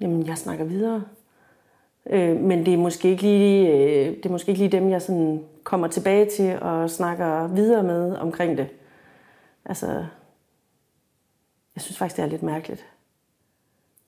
Jamen, 0.00 0.26
jeg 0.26 0.38
snakker 0.38 0.64
videre. 0.64 1.04
Øh, 2.10 2.36
men 2.36 2.66
det 2.66 2.74
er 2.74 2.78
måske 2.78 3.08
ikke 3.08 3.22
lige, 3.22 3.68
øh, 3.68 4.16
det 4.16 4.26
er 4.26 4.30
måske 4.30 4.48
ikke 4.48 4.60
lige 4.62 4.72
dem, 4.72 4.90
jeg 4.90 5.02
sådan 5.02 5.44
kommer 5.64 5.88
tilbage 5.88 6.30
til 6.30 6.58
og 6.60 6.90
snakker 6.90 7.46
videre 7.46 7.82
med 7.82 8.16
omkring 8.16 8.58
det. 8.58 8.68
Altså, 9.64 9.86
jeg 11.74 11.82
synes 11.82 11.98
faktisk, 11.98 12.16
det 12.16 12.22
er 12.22 12.28
lidt 12.28 12.42
mærkeligt. 12.42 12.86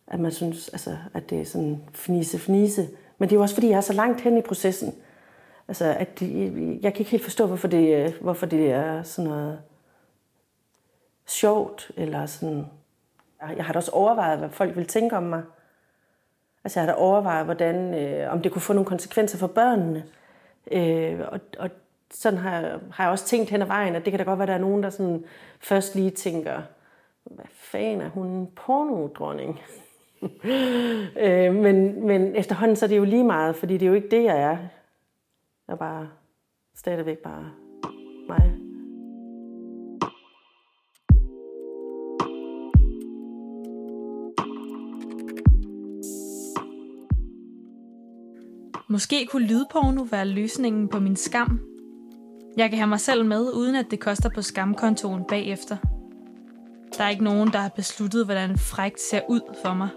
At 0.07 0.21
man 0.21 0.33
synes, 0.33 0.69
altså, 0.69 0.97
at 1.15 1.31
det 1.31 1.41
er 1.41 1.45
sådan 1.45 1.83
fnise, 1.93 2.39
fnise. 2.39 2.89
Men 3.19 3.29
det 3.29 3.35
er 3.35 3.39
jo 3.39 3.43
også, 3.43 3.55
fordi 3.55 3.69
jeg 3.69 3.77
er 3.77 3.81
så 3.81 3.93
langt 3.93 4.21
hen 4.21 4.39
i 4.39 4.43
processen. 4.43 4.95
Altså, 5.69 5.85
at 5.85 6.21
de, 6.21 6.79
jeg 6.83 6.93
kan 6.93 7.01
ikke 7.01 7.11
helt 7.11 7.23
forstå, 7.23 7.47
hvorfor 7.47 7.69
det, 7.69 7.95
øh, 7.95 8.13
hvorfor 8.21 8.47
det 8.47 8.71
er 8.71 9.03
sådan 9.03 9.31
noget 9.31 9.59
sjovt, 11.27 11.91
eller 11.97 12.27
sådan... 12.27 12.67
Jeg 13.57 13.65
har 13.65 13.73
da 13.73 13.79
også 13.79 13.91
overvejet, 13.91 14.39
hvad 14.39 14.49
folk 14.49 14.77
vil 14.77 14.87
tænke 14.87 15.17
om 15.17 15.23
mig. 15.23 15.43
Altså, 16.65 16.81
jeg 16.81 16.89
har 16.89 16.95
da 16.95 17.01
overvejet, 17.01 17.45
hvordan, 17.45 17.95
øh, 17.95 18.33
om 18.33 18.43
det 18.43 18.53
kunne 18.53 18.63
få 18.63 18.73
nogle 18.73 18.87
konsekvenser 18.87 19.39
for 19.39 19.47
børnene. 19.47 20.05
Øh, 20.73 21.21
og, 21.33 21.41
og 21.59 21.71
sådan 22.11 22.39
har, 22.39 22.61
jeg- 22.61 22.79
har 22.93 23.05
jeg 23.05 23.11
også 23.11 23.27
tænkt 23.27 23.51
hen 23.51 23.63
ad 23.63 23.67
vejen, 23.67 23.95
at 23.97 24.05
det 24.05 24.13
kan 24.13 24.19
da 24.19 24.25
godt 24.25 24.39
være, 24.39 24.43
at 24.45 24.49
der 24.49 24.55
er 24.55 24.59
nogen, 24.59 24.83
der 24.83 24.91
sådan 24.91 25.25
først 25.61 25.95
lige 25.95 26.11
tænker, 26.11 26.63
hvad 27.25 27.45
fanden 27.53 28.01
er 28.01 28.09
hun 28.09 28.27
en 28.27 28.47
pornodronning? 28.57 29.61
øh, 31.25 31.55
men, 31.55 32.07
men 32.07 32.37
efterhånden 32.37 32.77
så 32.77 32.87
er 32.87 32.89
det 32.89 32.97
jo 32.97 33.05
lige 33.05 33.25
meget, 33.25 33.57
fordi 33.57 33.73
det 33.75 33.83
er 33.83 33.89
jo 33.89 33.95
ikke 33.95 34.11
det, 34.11 34.25
jeg 34.25 34.41
er. 34.43 34.57
Jeg 35.69 35.73
er 35.73 35.77
bare 35.77 36.09
stadigvæk 36.77 37.19
bare 37.19 37.51
mig. 38.29 38.64
Måske 48.95 49.27
kunne 49.27 49.47
lydporno 49.47 50.03
være 50.11 50.27
løsningen 50.27 50.89
på 50.89 51.01
min 51.01 51.17
skam. 51.17 51.61
Jeg 52.57 52.71
kan 52.71 52.79
have 52.79 52.89
mig 52.89 53.01
selv 53.01 53.25
med, 53.25 53.53
uden 53.53 53.77
at 53.77 53.87
det 53.91 54.01
koster 54.01 54.29
på 54.29 54.43
skamkontoen 54.43 55.25
bagefter. 55.29 55.77
Der 56.99 57.05
er 57.05 57.09
ikke 57.09 57.25
nogen, 57.25 57.53
der 57.53 57.59
har 57.59 57.69
besluttet, 57.69 58.25
hvordan 58.25 58.59
frægt 58.59 59.01
ser 59.01 59.21
ud 59.29 59.41
for 59.63 59.75
mig. 59.75 59.89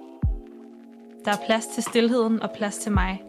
Der 1.25 1.31
er 1.31 1.45
plads 1.45 1.65
til 1.67 1.83
stillheden 1.83 2.41
og 2.41 2.51
plads 2.51 2.77
til 2.77 2.91
mig. 2.91 3.23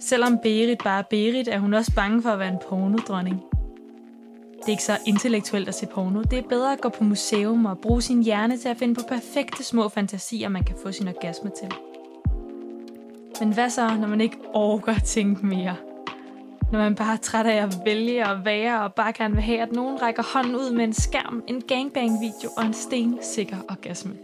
Selvom 0.00 0.38
Berit 0.42 0.78
bare 0.84 0.98
er 0.98 1.08
Berit, 1.10 1.48
er 1.48 1.58
hun 1.58 1.74
også 1.74 1.92
bange 1.94 2.22
for 2.22 2.30
at 2.30 2.38
være 2.38 2.52
en 2.52 2.60
pornodronning. 2.68 3.42
Det 4.56 4.66
er 4.66 4.70
ikke 4.70 4.84
så 4.84 4.98
intellektuelt 5.06 5.68
at 5.68 5.74
se 5.74 5.86
porno. 5.86 6.22
Det 6.22 6.38
er 6.38 6.48
bedre 6.48 6.72
at 6.72 6.80
gå 6.80 6.88
på 6.88 7.04
museum 7.04 7.66
og 7.66 7.78
bruge 7.78 8.02
sin 8.02 8.22
hjerne 8.22 8.56
til 8.56 8.68
at 8.68 8.76
finde 8.76 8.94
på 8.94 9.02
perfekte 9.08 9.64
små 9.64 9.88
fantasier, 9.88 10.48
man 10.48 10.64
kan 10.64 10.76
få 10.82 10.92
sin 10.92 11.08
orgasme 11.08 11.50
til. 11.60 11.68
Men 13.40 13.54
hvad 13.54 13.70
så, 13.70 13.96
når 14.00 14.08
man 14.08 14.20
ikke 14.20 14.38
orker 14.54 14.94
tænke 14.98 15.46
mere? 15.46 15.76
Når 16.72 16.78
man 16.78 16.94
bare 16.94 17.12
er 17.12 17.16
træt 17.16 17.46
af 17.46 17.62
at 17.62 17.74
vælge 17.84 18.26
og 18.26 18.44
være 18.44 18.82
og 18.82 18.94
bare 18.94 19.12
gerne 19.12 19.34
vil 19.34 19.42
have, 19.42 19.60
at 19.60 19.72
nogen 19.72 20.02
rækker 20.02 20.22
hånden 20.34 20.54
ud 20.54 20.72
med 20.72 20.84
en 20.84 20.92
skærm, 20.92 21.42
en 21.48 21.60
gangbang-video 21.60 22.50
og 22.56 22.64
en 22.64 22.72
stensikker 22.72 23.56
orgasme. 23.68 24.16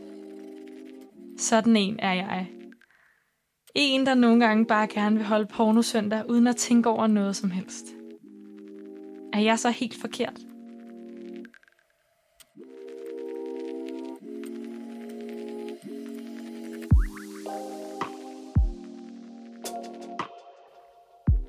Sådan 1.39 1.77
en 1.77 1.99
er 1.99 2.13
jeg. 2.13 2.47
En, 3.75 4.07
der 4.07 4.15
nogle 4.15 4.47
gange 4.47 4.67
bare 4.67 4.87
gerne 4.87 5.17
vil 5.17 5.25
holde 5.25 5.47
pornosøndag, 5.47 6.31
uden 6.31 6.47
at 6.47 6.57
tænke 6.57 6.89
over 6.89 7.07
noget 7.07 7.37
som 7.37 7.51
helst. 7.51 7.87
Er 9.33 9.41
jeg 9.41 9.59
så 9.59 9.71
helt 9.71 10.01
forkert? 10.01 10.41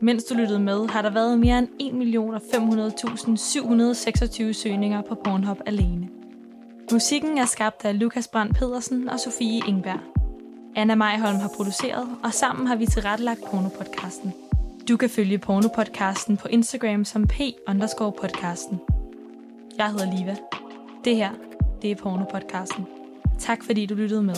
Mens 0.04 0.24
du 0.24 0.34
lyttede 0.36 0.60
med, 0.60 0.88
har 0.88 1.02
der 1.02 1.10
været 1.10 1.40
mere 1.40 1.60
end 1.60 1.68
1.500.726 4.48 4.54
søgninger 4.54 5.02
på 5.02 5.16
Pornhub 5.16 5.58
alene. 5.66 6.10
Musikken 6.92 7.38
er 7.38 7.46
skabt 7.46 7.86
af 7.86 8.00
Lukas 8.00 8.28
Brandt 8.28 8.58
Pedersen 8.58 9.10
og 9.10 9.20
Sofie 9.20 9.62
Ingberg. 9.68 10.00
Anna 10.76 10.96
Majholm 10.96 11.38
har 11.40 11.52
produceret, 11.56 12.08
og 12.24 12.34
sammen 12.34 12.68
har 12.68 12.76
vi 12.76 12.86
tilrettelagt 12.86 13.42
Pornopodcasten. 13.52 14.34
Du 14.90 14.98
kan 14.98 15.10
følge 15.10 15.38
Pornopodcasten 15.38 16.38
på 16.38 16.48
Instagram 16.48 17.06
som 17.06 17.24
p-podcasten. 17.24 18.76
Jeg 19.78 19.90
hedder 19.92 20.18
Liva. 20.18 20.36
Det 21.06 21.16
her, 21.16 21.32
det 21.82 21.92
er 21.92 21.96
Pornopodcasten. 21.96 22.88
Tak 23.40 23.64
fordi 23.64 23.86
du 23.86 23.96
lyttede 23.96 24.24
med. 24.24 24.36